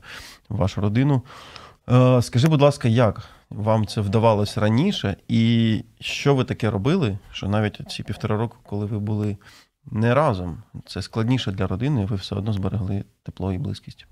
вашу 0.49 0.81
родину. 0.81 1.23
Е, 1.91 2.23
скажи, 2.23 2.49
будь 2.49 2.61
ласка, 2.61 2.88
як 2.88 3.29
вам 3.51 3.87
це 3.87 4.01
вдавалося 4.01 4.61
раніше, 4.61 5.17
і 5.29 5.85
що 6.01 6.35
ви 6.35 6.45
таке 6.45 6.71
робили? 6.71 7.19
Що 7.33 7.49
навіть 7.49 7.81
ці 7.91 8.03
півтора 8.03 8.37
року, 8.37 8.57
коли 8.62 8.87
ви 8.87 8.99
були 8.99 9.37
не 9.85 10.15
разом, 10.15 10.62
це 10.87 11.03
складніше 11.03 11.53
для 11.53 11.67
родини, 11.67 12.05
ви 12.05 12.17
все 12.17 12.35
одно 12.35 12.53
зберегли 12.53 13.05
тепло 13.23 13.53
і 13.53 13.59
близькість? 13.59 14.07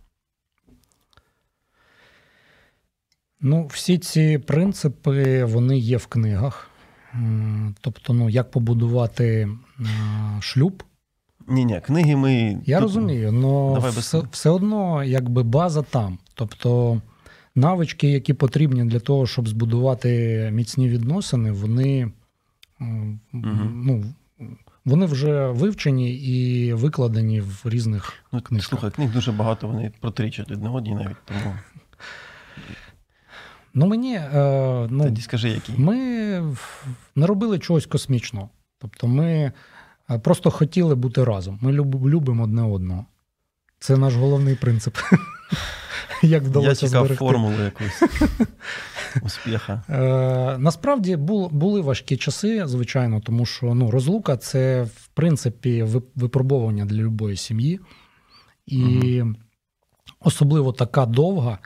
Ну, 3.41 3.67
всі 3.67 3.99
ці 3.99 4.39
принципи 4.39 5.45
вони 5.45 5.79
є 5.79 5.97
в 5.97 6.07
книгах. 6.07 6.70
Тобто, 7.81 8.13
ну, 8.13 8.29
як 8.29 8.51
побудувати 8.51 9.49
шлюб. 10.41 10.83
Ні, 11.49 11.65
ні, 11.65 11.81
книги 11.81 12.17
ми. 12.17 12.61
Я 12.67 12.77
тут... 12.77 12.83
розумію, 12.83 13.29
але 13.77 13.91
все, 13.91 14.23
все 14.31 14.51
одно 14.51 15.05
якби 15.05 15.43
база 15.43 15.83
там. 15.83 16.19
Тобто 16.35 17.01
навички, 17.55 18.11
які 18.11 18.35
потрібні 18.35 18.85
для 18.85 19.01
того, 19.01 19.27
щоб 19.27 19.49
збудувати 19.49 20.51
міцні 20.53 20.89
відносини, 20.89 21.53
вони 21.53 22.13
угу. 22.81 23.49
ну, 23.75 24.05
вони 24.85 25.07
вже 25.07 25.47
вивчені 25.47 26.15
і 26.15 26.73
викладені 26.73 27.41
в 27.41 27.63
різних 27.65 28.13
ну, 28.33 28.41
книгах. 28.41 28.67
Слухай, 28.67 28.91
книг 28.91 29.13
дуже 29.13 29.33
багато, 29.33 29.69
вони 29.69 29.93
протирічать 30.01 30.51
одне 30.51 30.69
одній 30.69 30.95
навіть 30.95 31.17
тому. 31.25 31.55
Ну, 33.75 33.87
мені 33.87 34.15
е, 34.15 34.87
ну, 34.91 35.05
Тоді 35.05 35.23
скажи, 35.23 35.49
які. 35.51 35.73
ми 35.77 35.97
не 37.17 37.27
робили 37.27 37.59
чогось 37.59 37.87
космічного. 37.87 38.49
Тобто, 38.79 39.07
ми 39.07 39.53
е, 40.11 40.19
просто 40.19 40.51
хотіли 40.51 40.95
бути 40.95 41.25
разом. 41.25 41.59
Ми 41.63 41.73
любимо 41.73 42.45
одне 42.45 42.63
одного. 42.63 43.07
Це 43.79 43.97
наш 43.97 44.15
головний 44.15 44.55
принцип. 44.55 44.97
Як 46.23 46.43
вдалося 46.43 46.87
Я 46.87 46.91
чекав 46.91 47.17
формулу 47.17 47.63
якусь 47.65 48.03
успіха. 49.23 49.83
Е, 49.89 50.59
Насправді 50.59 51.17
були 51.17 51.81
важкі 51.81 52.17
часи, 52.17 52.67
звичайно, 52.67 53.21
тому 53.21 53.47
що 53.47 53.75
ну, 53.75 53.91
розлука 53.91 54.37
це, 54.37 54.83
в 54.83 55.07
принципі, 55.15 55.83
випробовування 56.15 56.85
для 56.85 56.97
любої 56.97 57.37
сім'ї. 57.37 57.81
І 58.67 59.23
угу. 59.23 59.35
особливо 60.21 60.73
така 60.73 61.07
довга, 61.07 61.59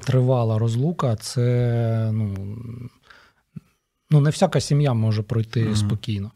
тривала 0.00 0.58
розлука, 0.58 1.16
це 1.16 2.10
ну, 2.12 2.56
ну, 4.10 4.20
не 4.20 4.30
всяка 4.30 4.60
сім'я 4.60 4.94
може 4.94 5.22
пройти 5.22 5.66
угу. 5.66 5.76
спокійно. 5.76 6.30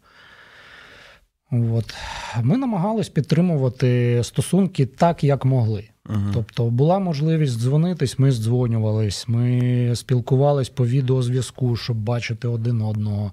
От. 1.50 1.94
Ми 2.42 2.56
намагались 2.56 3.08
підтримувати 3.08 4.20
стосунки 4.24 4.86
так, 4.86 5.24
як 5.24 5.44
могли. 5.44 5.88
Угу. 6.08 6.18
Тобто 6.34 6.64
була 6.64 6.98
можливість 6.98 7.60
дзвонитись, 7.60 8.18
ми 8.18 8.32
здзвонювались, 8.32 9.28
ми 9.28 9.92
спілкувались 9.94 10.68
по 10.68 10.86
відеозв'язку, 10.86 11.76
щоб 11.76 11.96
бачити 11.96 12.48
один 12.48 12.82
одного. 12.82 13.32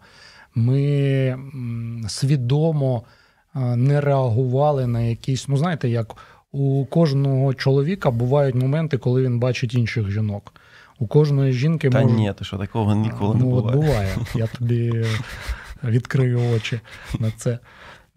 Ми 0.56 1.38
свідомо 2.08 3.04
не 3.56 4.02
реагували 4.02 4.88
на 4.88 5.02
якісь, 5.02 5.48
ну 5.48 5.58
знаєте, 5.58 5.90
як 5.90 6.16
у 6.52 6.86
кожного 6.86 7.54
чоловіка 7.54 8.12
бувають 8.12 8.56
моменти, 8.56 8.98
коли 8.98 9.24
він 9.24 9.40
бачить 9.40 9.74
інших 9.74 10.12
жінок. 10.12 10.54
У 11.00 11.08
кожної 11.08 11.54
жінки 11.54 11.90
Та 11.90 12.02
може... 12.02 12.16
ні, 12.16 12.34
ти 12.38 12.46
що 12.46 12.58
такого 12.58 12.96
ніколи 12.96 13.36
ну, 13.40 13.46
не 13.46 13.52
буває. 13.52 13.68
От 13.68 13.76
буває. 13.76 14.16
Я 14.36 14.48
тобі 14.48 15.06
відкрию 15.84 16.40
очі 16.56 16.80
на 17.20 17.32
це. 17.32 17.60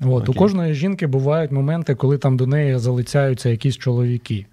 От, 0.01 0.29
У 0.29 0.35
кожної 0.35 0.75
жінки 0.75 1.07
бувають 1.07 1.51
моменти, 1.51 1.95
коли 1.95 2.19
там 2.19 2.37
до 2.37 2.47
неї 2.47 2.79
залицяються 2.79 3.49
якісь 3.49 3.77
чоловіки. 3.77 4.47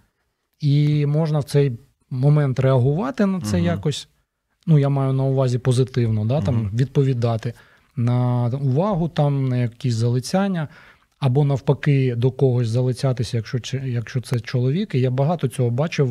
І 0.60 1.06
можна 1.06 1.40
в 1.40 1.44
цей 1.44 1.80
момент 2.10 2.60
реагувати 2.60 3.26
на 3.26 3.42
це 3.42 3.58
uh 3.58 3.64
якось. 3.64 4.08
Ну, 4.68 4.80
я 4.80 4.90
маю 4.90 5.14
на 5.14 5.24
увазі 5.24 5.58
позитивно, 5.58 6.26
да, 6.26 6.42
там, 6.42 6.56
uh 6.56 6.76
відповідати 6.76 7.54
на 7.96 8.46
увагу, 8.48 9.10
там, 9.10 9.48
на 9.48 9.58
якісь 9.58 9.94
залицяння, 9.94 10.68
або 11.22 11.46
навпаки, 11.46 12.16
до 12.16 12.32
когось 12.32 12.68
залицятися, 12.68 13.38
якщо 13.38 13.78
якщо 13.78 14.22
це 14.22 14.40
чоловік. 14.40 14.96
І 14.96 15.00
я 15.00 15.12
багато 15.12 15.48
цього 15.48 15.70
бачив 15.70 16.08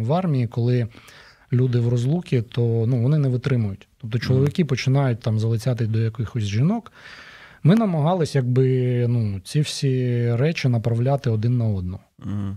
в 0.00 0.12
армії, 0.12 0.46
коли 0.46 0.88
люди 1.52 1.78
в 1.78 1.88
розлуки, 1.88 2.42
то 2.42 2.84
ну, 2.88 3.02
вони 3.02 3.18
не 3.18 3.28
витримують. 3.28 3.88
Тобто 4.00 4.18
чоловіки 4.18 4.64
починають 4.64 5.20
там 5.20 5.38
залицяти 5.38 5.86
до 5.86 5.98
якихось 5.98 6.44
жінок. 6.44 6.92
Ми 7.62 7.76
намагалися 7.76 8.38
якби, 8.38 9.06
ну, 9.08 9.40
ці 9.44 9.60
всі 9.60 10.26
речі 10.34 10.68
направляти 10.68 11.30
один 11.30 11.58
на 11.58 11.64
одну. 11.64 11.98
Mm. 12.18 12.56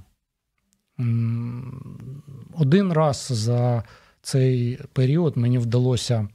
Один 2.57 2.93
раз 2.93 3.27
за 3.31 3.83
цей 4.21 4.79
період 4.93 5.37
мені 5.37 5.57
вдалося 5.57 6.27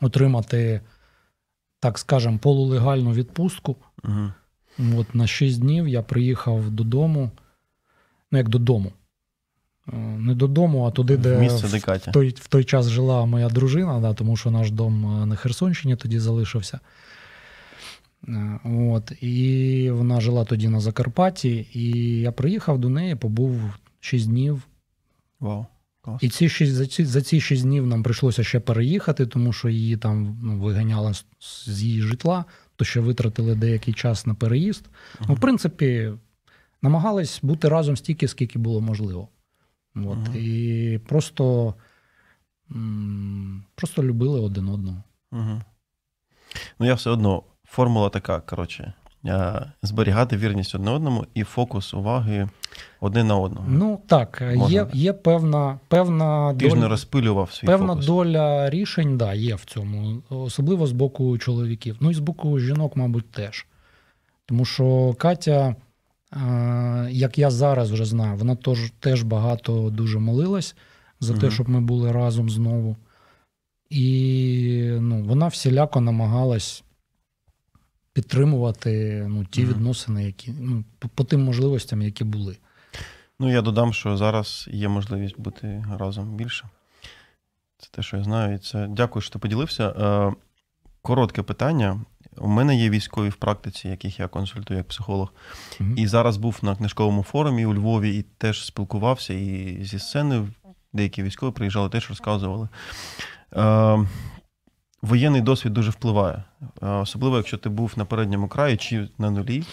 отримати, 0.00 0.80
так 1.80 1.98
скажемо, 1.98 2.38
полулегальну 2.38 3.12
відпустку. 3.12 3.76
Mm. 4.04 4.32
От 4.78 5.14
На 5.14 5.26
6 5.26 5.60
днів 5.60 5.88
я 5.88 6.02
приїхав 6.02 6.70
додому, 6.70 7.30
ну, 8.32 8.38
як 8.38 8.48
додому. 8.48 8.92
Е, 9.92 9.96
не 9.96 10.34
додому, 10.34 10.84
а 10.84 10.90
туди, 10.90 11.16
де 11.16 11.38
Місце, 11.38 11.66
в, 11.66 11.98
в, 11.98 12.12
той 12.12 12.28
в 12.28 12.48
той 12.48 12.64
час 12.64 12.88
жила 12.88 13.26
моя 13.26 13.48
дружина, 13.48 14.00
да, 14.00 14.14
тому 14.14 14.36
що 14.36 14.50
наш 14.50 14.70
дом 14.70 15.22
е, 15.22 15.26
на 15.26 15.36
Херсонщині 15.36 15.96
тоді 15.96 16.18
залишився. 16.18 16.80
Е, 18.28 18.60
от, 18.64 19.12
І 19.20 19.90
вона 19.90 20.20
жила 20.20 20.44
тоді 20.44 20.68
на 20.68 20.80
Закарпатті, 20.80 21.66
і 21.72 21.90
я 22.20 22.32
приїхав 22.32 22.78
до 22.78 22.88
неї, 22.88 23.14
побув 23.14 23.60
6 24.00 24.28
днів. 24.28 24.62
Вау. 25.40 25.66
Клас. 26.00 26.22
І 26.22 26.28
ці 26.28 26.48
6, 26.48 26.72
за 26.72 26.86
ці 26.86 27.04
за 27.04 27.22
ці 27.22 27.40
6 27.40 27.62
днів 27.62 27.86
нам 27.86 28.02
прийшлося 28.02 28.44
ще 28.44 28.60
переїхати, 28.60 29.26
тому 29.26 29.52
що 29.52 29.68
її 29.68 29.96
там 29.96 30.38
ну, 30.42 30.58
виганяли 30.58 31.14
з, 31.14 31.24
з 31.66 31.82
її 31.82 32.02
житла, 32.02 32.44
то 32.76 32.84
ще 32.84 33.00
витратили 33.00 33.54
деякий 33.54 33.94
час 33.94 34.26
на 34.26 34.34
переїзд. 34.34 34.84
Uh-huh. 34.84 35.24
Ну, 35.28 35.34
В 35.34 35.40
принципі, 35.40 36.12
намагались 36.82 37.40
бути 37.42 37.68
разом 37.68 37.96
стільки, 37.96 38.28
скільки 38.28 38.58
було 38.58 38.80
можливо. 38.80 39.28
От, 39.94 40.18
uh-huh. 40.18 40.36
І 40.36 40.98
просто 40.98 41.74
просто 43.74 44.02
любили 44.02 44.40
один 44.40 44.68
одного. 44.68 45.02
Uh-huh. 45.32 45.60
Ну, 46.78 46.86
я 46.86 46.94
все 46.94 47.10
одно 47.10 47.42
формула 47.64 48.08
така, 48.08 48.40
коротше, 48.40 48.92
зберігати 49.82 50.36
вірність 50.36 50.74
одне 50.74 50.90
одному 50.90 51.26
і 51.34 51.44
фокус 51.44 51.94
уваги 51.94 52.48
один 53.00 53.26
на 53.26 53.36
одного. 53.36 53.66
Ну 53.68 54.00
так, 54.06 54.42
є 54.68 54.86
є 54.92 55.12
певна 55.12 55.78
певна 55.88 56.54
Ти 56.54 56.58
доля, 56.58 56.70
ж 56.70 56.76
не 56.76 56.88
розпилював 56.88 57.52
свій 57.52 57.66
певна 57.66 57.88
фокус. 57.88 58.06
доля 58.06 58.70
рішень, 58.70 59.18
да, 59.18 59.34
є 59.34 59.54
в 59.54 59.64
цьому, 59.64 60.22
особливо 60.30 60.86
з 60.86 60.92
боку 60.92 61.38
чоловіків. 61.38 61.96
Ну 62.00 62.10
і 62.10 62.14
з 62.14 62.18
боку 62.18 62.58
жінок, 62.58 62.96
мабуть, 62.96 63.30
теж. 63.30 63.66
Тому 64.46 64.64
що 64.64 65.14
Катя, 65.18 65.76
як 67.10 67.38
я 67.38 67.50
зараз 67.50 67.90
вже 67.90 68.04
знаю, 68.04 68.36
вона 68.36 68.56
теж, 68.56 68.92
теж 69.00 69.22
багато 69.22 69.90
дуже 69.90 70.18
молилась 70.18 70.76
за 71.20 71.32
угу. 71.32 71.40
те, 71.40 71.50
щоб 71.50 71.68
ми 71.68 71.80
були 71.80 72.12
разом 72.12 72.50
знову. 72.50 72.96
І 73.90 74.88
ну, 75.00 75.22
вона 75.22 75.48
всіляко 75.48 76.00
намагалась 76.00 76.84
підтримувати 78.16 79.24
ну, 79.28 79.44
ті 79.44 79.64
угу. 79.64 79.72
відносини, 79.72 80.24
які 80.24 80.52
ну, 80.60 80.84
по, 80.98 81.08
по 81.08 81.24
тим 81.24 81.44
можливостям, 81.44 82.02
які 82.02 82.24
були. 82.24 82.56
Ну, 83.38 83.52
я 83.52 83.62
додам, 83.62 83.92
що 83.92 84.16
зараз 84.16 84.68
є 84.70 84.88
можливість 84.88 85.40
бути 85.40 85.84
разом 85.98 86.36
більше. 86.36 86.68
Це 87.78 87.88
те, 87.90 88.02
що 88.02 88.16
я 88.16 88.22
знаю. 88.22 88.54
І 88.54 88.58
це 88.58 88.86
дякую, 88.90 89.22
що 89.22 89.32
ти 89.32 89.38
поділився. 89.38 89.88
Е, 89.88 90.34
коротке 91.02 91.42
питання. 91.42 92.00
У 92.38 92.48
мене 92.48 92.76
є 92.76 92.90
військові 92.90 93.28
в 93.28 93.36
практиці, 93.36 93.88
яких 93.88 94.18
я 94.20 94.28
консультую 94.28 94.78
як 94.78 94.88
психолог. 94.88 95.32
Mm-hmm. 95.80 95.94
І 95.94 96.06
зараз 96.06 96.36
був 96.36 96.58
на 96.62 96.76
книжковому 96.76 97.22
форумі 97.22 97.66
у 97.66 97.74
Львові 97.74 98.18
і 98.18 98.22
теж 98.22 98.66
спілкувався. 98.66 99.34
І 99.34 99.78
зі 99.82 99.98
сцени 99.98 100.48
деякі 100.92 101.22
військові 101.22 101.52
приїжджали, 101.52 101.88
теж 101.88 102.08
розказували. 102.08 102.68
Е, 103.56 104.06
Воєнний 105.06 105.40
досвід 105.40 105.72
дуже 105.72 105.90
впливає, 105.90 106.42
е, 106.82 106.86
особливо, 106.86 107.36
якщо 107.36 107.58
ти 107.58 107.68
був 107.68 107.92
на 107.96 108.04
передньому 108.04 108.48
краї 108.48 108.76
чи 108.76 109.08
на 109.18 109.30
нулі. 109.30 109.64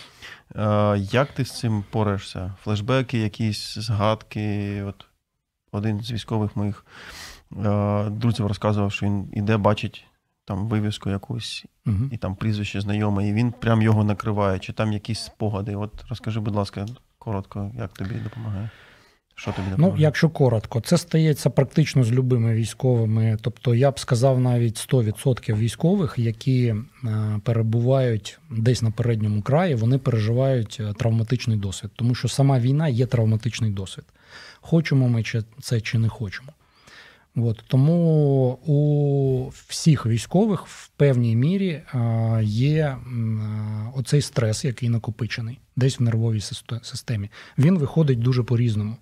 Е, 0.55 0.97
як 0.97 1.31
ти 1.31 1.45
з 1.45 1.59
цим 1.59 1.83
порешся? 1.89 2.53
Флешбеки, 2.63 3.19
якісь 3.19 3.77
згадки? 3.77 4.83
От 4.83 5.05
Один 5.71 6.01
з 6.01 6.11
військових 6.11 6.55
моїх 6.55 6.85
е, 7.65 8.09
друзів 8.09 8.47
розказував, 8.47 8.91
що 8.91 9.05
він 9.05 9.29
іде, 9.33 9.57
бачить 9.57 10.05
там 10.45 10.67
вивіску 10.67 11.09
якусь, 11.09 11.65
угу. 11.85 12.09
і 12.11 12.17
там 12.17 12.35
прізвище 12.35 12.81
знайоме, 12.81 13.27
і 13.29 13.33
він 13.33 13.51
прям 13.51 13.81
його 13.81 14.03
накриває, 14.03 14.59
чи 14.59 14.73
там 14.73 14.93
якісь 14.93 15.19
спогади. 15.19 15.75
От 15.75 16.05
розкажи, 16.09 16.39
будь 16.39 16.55
ласка, 16.55 16.85
коротко, 17.19 17.71
як 17.77 17.93
тобі 17.93 18.15
допомагає? 18.15 18.69
Що 19.35 19.51
тобі 19.51 19.69
допомагає? 19.69 19.95
Ну, 19.95 20.01
якщо 20.01 20.29
коротко, 20.29 20.81
це 20.81 20.97
стається 20.97 21.49
практично 21.49 22.03
з 22.03 22.11
любими 22.11 22.53
військовими. 22.53 23.37
Тобто, 23.41 23.75
я 23.75 23.91
б 23.91 23.99
сказав 23.99 24.39
навіть 24.39 24.93
100% 24.93 25.57
військових, 25.57 26.13
які 26.17 26.67
е, 26.67 27.39
перебувають 27.43 28.39
десь 28.51 28.81
на 28.81 28.91
передньому 28.91 29.41
краї, 29.41 29.75
вони 29.75 29.97
переживають 29.97 30.77
е, 30.79 30.93
травматичний 30.93 31.57
досвід, 31.57 31.91
тому 31.95 32.15
що 32.15 32.27
сама 32.27 32.59
війна 32.59 32.87
є 32.87 33.05
травматичний 33.05 33.71
досвід. 33.71 34.05
Хочемо 34.61 35.09
ми 35.09 35.23
це 35.61 35.81
чи 35.81 35.97
не 35.97 36.09
хочемо. 36.09 36.51
От, 37.35 37.63
Тому 37.67 37.93
у 38.65 39.49
всіх 39.67 40.05
військових 40.05 40.67
в 40.67 40.87
певній 40.87 41.35
мірі 41.35 41.69
е, 41.69 42.39
є 42.43 42.97
оцей 43.95 44.21
стрес, 44.21 44.65
який 44.65 44.89
накопичений 44.89 45.59
десь 45.75 45.99
в 45.99 46.03
нервовій 46.03 46.41
системі. 46.81 47.29
Він 47.57 47.77
виходить 47.77 48.19
дуже 48.19 48.43
по-різному. 48.43 48.97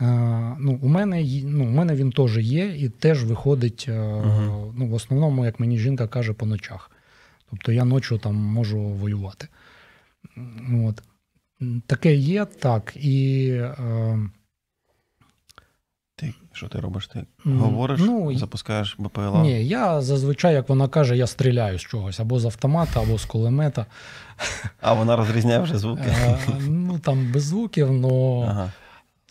Ну, 0.00 0.78
У 0.82 0.88
мене 0.88 1.24
ну, 1.44 1.64
у 1.64 1.70
мене 1.70 1.94
він 1.94 2.12
теж 2.12 2.38
є 2.38 2.66
і 2.66 2.88
теж 2.88 3.24
виходить 3.24 3.88
uh-huh. 3.88 4.72
ну, 4.76 4.86
в 4.86 4.94
основному, 4.94 5.44
як 5.44 5.60
мені 5.60 5.78
жінка 5.78 6.08
каже, 6.08 6.32
по 6.32 6.46
ночах. 6.46 6.90
Тобто 7.50 7.72
я 7.72 7.84
ночі 7.84 8.18
там 8.18 8.34
можу 8.34 8.78
воювати. 8.78 9.48
От. 10.84 11.02
Таке 11.86 12.14
є, 12.14 12.44
так. 12.44 12.96
І 12.96 13.52
ти 16.16 16.34
що 16.52 16.68
ти 16.68 16.80
робиш? 16.80 17.06
Ти 17.06 17.26
говориш, 17.44 18.00
ну, 18.04 18.38
запускаєш 18.38 18.96
БПЛА? 18.98 19.42
Ні, 19.42 19.66
я 19.66 20.00
зазвичай, 20.00 20.54
як 20.54 20.68
вона 20.68 20.88
каже, 20.88 21.16
я 21.16 21.26
стріляю 21.26 21.78
з 21.78 21.82
чогось 21.82 22.20
або 22.20 22.38
з 22.38 22.44
автомата, 22.44 23.02
або 23.02 23.18
з 23.18 23.24
кулемета. 23.24 23.86
А 24.80 24.92
вона 24.92 25.16
розрізняє 25.16 25.58
вже 25.58 25.78
звуки? 25.78 26.14
Ну 26.68 26.98
там 26.98 27.32
без 27.32 27.44
звуків, 27.44 27.88
але 27.88 28.46
ага. 28.46 28.72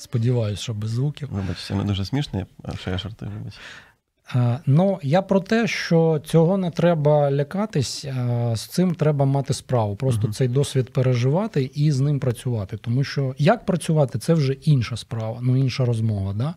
Сподіваюсь, 0.01 0.59
що 0.59 0.73
без 0.73 0.89
звуків. 0.89 1.29
Вибач, 1.31 1.57
це 1.67 1.75
не 1.75 1.83
дуже 1.83 2.05
смішно, 2.05 2.45
що 2.81 2.89
я 2.89 2.97
жартую, 2.97 3.31
вибач. 3.31 3.53
Ну, 4.65 4.99
я 5.03 5.21
про 5.21 5.39
те, 5.39 5.67
що 5.67 6.21
цього 6.25 6.57
не 6.57 6.71
треба 6.71 7.31
лякатись, 7.31 8.05
з 8.53 8.61
цим 8.61 8.95
треба 8.95 9.25
мати 9.25 9.53
справу. 9.53 9.95
Просто 9.95 10.27
uh-huh. 10.27 10.33
цей 10.33 10.47
досвід 10.47 10.93
переживати 10.93 11.71
і 11.73 11.91
з 11.91 11.99
ним 11.99 12.19
працювати. 12.19 12.77
Тому 12.77 13.03
що 13.03 13.35
як 13.37 13.65
працювати, 13.65 14.19
це 14.19 14.33
вже 14.33 14.53
інша 14.53 14.97
справа, 14.97 15.39
ну 15.41 15.57
інша 15.57 15.85
розмова. 15.85 16.33
Да? 16.33 16.53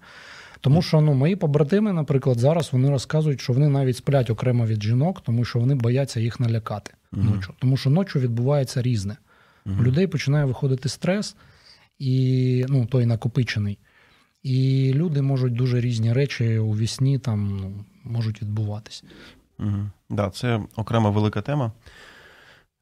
Тому 0.61 0.83
що 0.83 1.01
ну, 1.01 1.15
мої 1.15 1.37
побратими, 1.37 1.93
наприклад, 1.93 2.39
зараз 2.39 2.73
вони 2.73 2.91
розказують, 2.91 3.41
що 3.41 3.53
вони 3.53 3.69
навіть 3.69 3.97
сплять 3.97 4.31
окремо 4.31 4.67
від 4.67 4.83
жінок, 4.83 5.21
тому 5.21 5.45
що 5.45 5.59
вони 5.59 5.75
бояться 5.75 6.21
їх 6.21 6.41
налякати 6.41 6.93
uh-huh. 7.13 7.35
ночі. 7.35 7.49
Тому 7.59 7.77
що 7.77 7.91
ночі 7.91 8.19
відбувається 8.19 8.83
різне. 8.83 9.17
Uh-huh. 9.67 9.81
У 9.81 9.83
людей 9.83 10.07
починає 10.07 10.45
виходити 10.45 10.89
стрес 10.89 11.37
і 11.99 12.67
ну, 12.69 12.87
той 12.87 13.07
накопичений. 13.07 13.79
І 14.43 14.93
люди 14.95 15.23
можуть 15.23 15.55
дуже 15.55 15.81
різні 15.81 16.13
речі 16.13 16.59
у 16.59 16.77
вісні 16.77 17.19
там 17.19 17.57
ну, 17.57 17.85
можуть 18.05 18.43
відбуватись. 18.43 19.05
Угу. 19.59 19.91
Да, 20.11 20.31
це 20.31 20.61
окрема 20.77 21.11
велика 21.11 21.43
тема. 21.43 21.73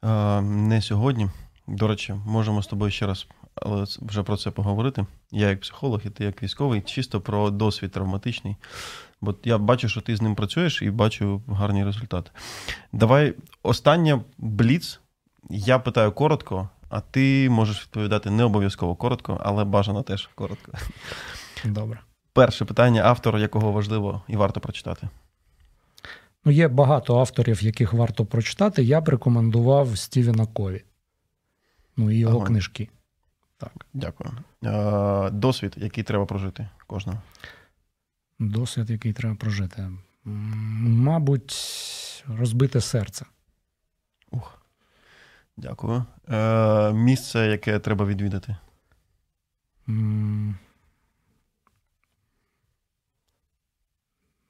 Е, 0.04 0.40
Не 0.40 0.82
сьогодні. 0.82 1.28
До 1.66 1.88
речі, 1.88 2.14
можемо 2.26 2.62
з 2.62 2.66
тобою 2.66 2.90
ще 2.90 3.06
раз 3.06 3.26
але 3.54 3.84
вже 4.02 4.22
про 4.22 4.36
це 4.36 4.50
поговорити. 4.50 5.06
Я 5.30 5.48
як 5.48 5.60
психолог, 5.60 6.00
і 6.04 6.10
ти 6.10 6.24
як 6.24 6.42
військовий, 6.42 6.80
чисто 6.80 7.20
про 7.20 7.50
досвід 7.50 7.90
травматичний. 7.90 8.56
Бо 9.20 9.34
я 9.44 9.58
бачу, 9.58 9.88
що 9.88 10.00
ти 10.00 10.16
з 10.16 10.22
ним 10.22 10.34
працюєш 10.34 10.82
і 10.82 10.90
бачу 10.90 11.42
гарні 11.48 11.84
результати. 11.84 12.30
Давай 12.92 13.34
останнє 13.62 14.20
бліц. 14.38 15.00
Я 15.50 15.78
питаю 15.78 16.12
коротко, 16.12 16.68
а 16.92 17.00
ти 17.00 17.50
можеш 17.50 17.82
відповідати 17.82 18.30
не 18.30 18.44
обов'язково 18.44 18.94
коротко, 18.94 19.40
але 19.44 19.64
бажано 19.64 20.02
теж 20.02 20.30
коротко. 20.34 20.72
Добре. 21.64 22.00
Перше 22.32 22.64
питання, 22.64 23.02
автор, 23.04 23.38
якого 23.38 23.72
важливо 23.72 24.22
і 24.28 24.36
варто 24.36 24.60
прочитати. 24.60 25.08
Ну, 26.44 26.52
Є 26.52 26.68
багато 26.68 27.18
авторів, 27.18 27.62
яких 27.62 27.92
варто 27.92 28.26
прочитати. 28.26 28.82
Я 28.82 29.00
б 29.00 29.08
рекомендував 29.08 29.98
Стівена 29.98 30.46
Кові. 30.46 30.84
Ну, 31.96 32.10
і 32.10 32.18
його 32.18 32.36
ага. 32.36 32.46
книжки. 32.46 32.88
Так. 33.56 33.86
Дякую. 33.94 34.30
Досвід, 35.32 35.74
який 35.76 36.04
треба 36.04 36.26
прожити 36.26 36.68
кожного. 36.86 37.18
Досвід, 38.38 38.90
який 38.90 39.12
треба 39.12 39.34
прожити. 39.34 39.90
Мабуть, 40.24 41.54
розбите 42.38 42.80
серце. 42.80 43.26
Ух. 44.30 44.61
Дякую. 45.62 46.04
Е, 46.28 46.92
Місце, 46.92 47.46
яке 47.46 47.78
треба 47.78 48.04
відвідати. 48.04 48.56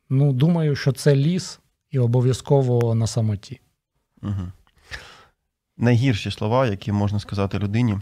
Ну, 0.09 0.33
думаю, 0.33 0.77
що 0.77 0.93
це 0.93 1.17
ліс 1.17 1.61
і 1.91 1.99
обов'язково 1.99 2.95
на 2.95 3.07
самоті. 3.07 3.61
Угу. 4.23 4.53
Найгірші 5.77 6.31
слова, 6.31 6.67
які 6.67 6.93
можна 6.93 7.21
сказати 7.21 7.59
людині 7.59 7.99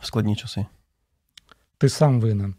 в 0.00 0.06
складні 0.06 0.36
часи. 0.36 0.66
Ти 1.78 1.88
сам 1.88 2.20
винен. 2.20 2.54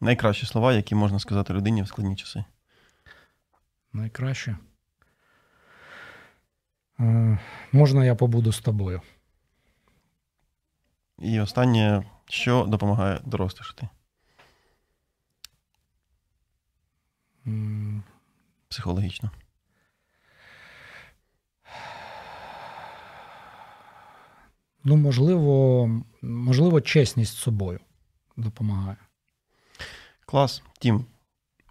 Найкращі 0.00 0.46
слова, 0.46 0.72
які 0.72 0.94
можна 0.94 1.18
сказати 1.18 1.54
людині 1.54 1.82
в 1.82 1.88
складні 1.88 2.16
часи. 2.16 2.44
Найкраще. 3.92 4.56
Е, 7.00 7.38
Можна 7.72 8.04
я 8.04 8.14
побуду 8.14 8.52
з 8.52 8.60
тобою? 8.60 9.00
І 11.18 11.40
останнє, 11.40 12.04
що 12.28 12.64
допомагає 12.64 13.20
дорослішати? 13.24 13.88
Психологічно. 18.68 19.30
Ну, 24.84 24.96
можливо, 24.96 25.88
можливо, 26.22 26.80
чесність 26.80 27.32
з 27.32 27.38
собою 27.38 27.80
допомагає. 28.36 28.96
Клас, 30.26 30.62
Тім. 30.78 31.04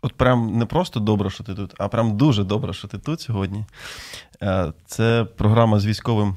От 0.03 0.13
прям 0.13 0.57
не 0.57 0.65
просто 0.65 0.99
добре, 0.99 1.29
що 1.29 1.43
ти 1.43 1.55
тут, 1.55 1.73
а 1.77 1.87
прям 1.87 2.17
дуже 2.17 2.43
добре, 2.43 2.73
що 2.73 2.87
ти 2.87 2.97
тут 2.97 3.21
сьогодні. 3.21 3.65
Е, 4.41 4.73
це 4.85 5.25
програма 5.37 5.79
з 5.79 5.85
військовим 5.85 6.35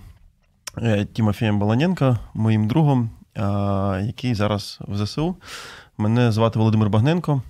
е, 0.78 1.04
Тімофієм 1.04 1.58
Баланенко, 1.58 2.18
моїм 2.34 2.68
другом, 2.68 3.10
е, 3.34 3.42
який 4.06 4.34
зараз 4.34 4.78
в 4.88 5.06
ЗСУ. 5.06 5.36
Мене 5.98 6.32
звати 6.32 6.58
Володимир 6.58 6.88
Багненко. 6.88 7.42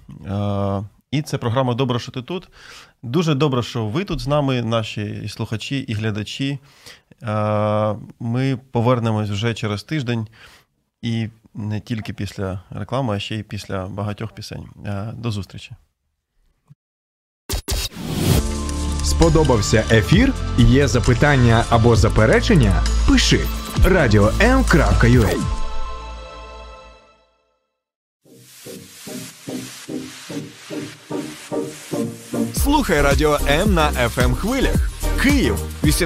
І 1.11 1.23
це 1.23 1.39
програма 1.39 1.75
Добре, 1.75 1.99
що 1.99 2.13
ти 2.13 2.23
тут. 2.23 2.49
Дуже 3.03 3.35
добре, 3.35 3.63
що 3.63 3.87
ви 3.87 4.05
тут 4.05 4.21
з 4.21 4.27
нами, 4.27 4.63
наші 4.63 5.21
і 5.25 5.29
слухачі 5.29 5.79
і 5.79 5.95
глядачі. 5.95 6.59
Ми 8.21 8.59
повернемось 8.71 9.31
вже 9.31 9.55
через 9.55 9.83
тиждень 9.83 10.29
і 11.03 11.29
не 11.55 11.81
тільки 11.81 12.13
після 12.13 12.61
реклами, 12.71 13.17
а 13.17 13.19
ще 13.19 13.37
й 13.37 13.43
після 13.43 13.87
багатьох 13.87 14.33
пісень. 14.33 14.67
До 15.15 15.31
зустрічі. 15.31 15.73
Сподобався 19.07 19.85
ефір? 19.91 20.33
Є 20.59 20.89
запитання 20.89 21.65
або 21.71 21.97
заперечення? 21.97 22.83
Пиши 23.09 23.41
radio.m.ua 23.85 25.37
Слухай 32.55 33.01
радіо 33.03 33.39
М 33.49 33.75
на 33.75 33.91
fm 33.91 34.35
хвилях. 34.35 34.91
Київ 35.23 35.57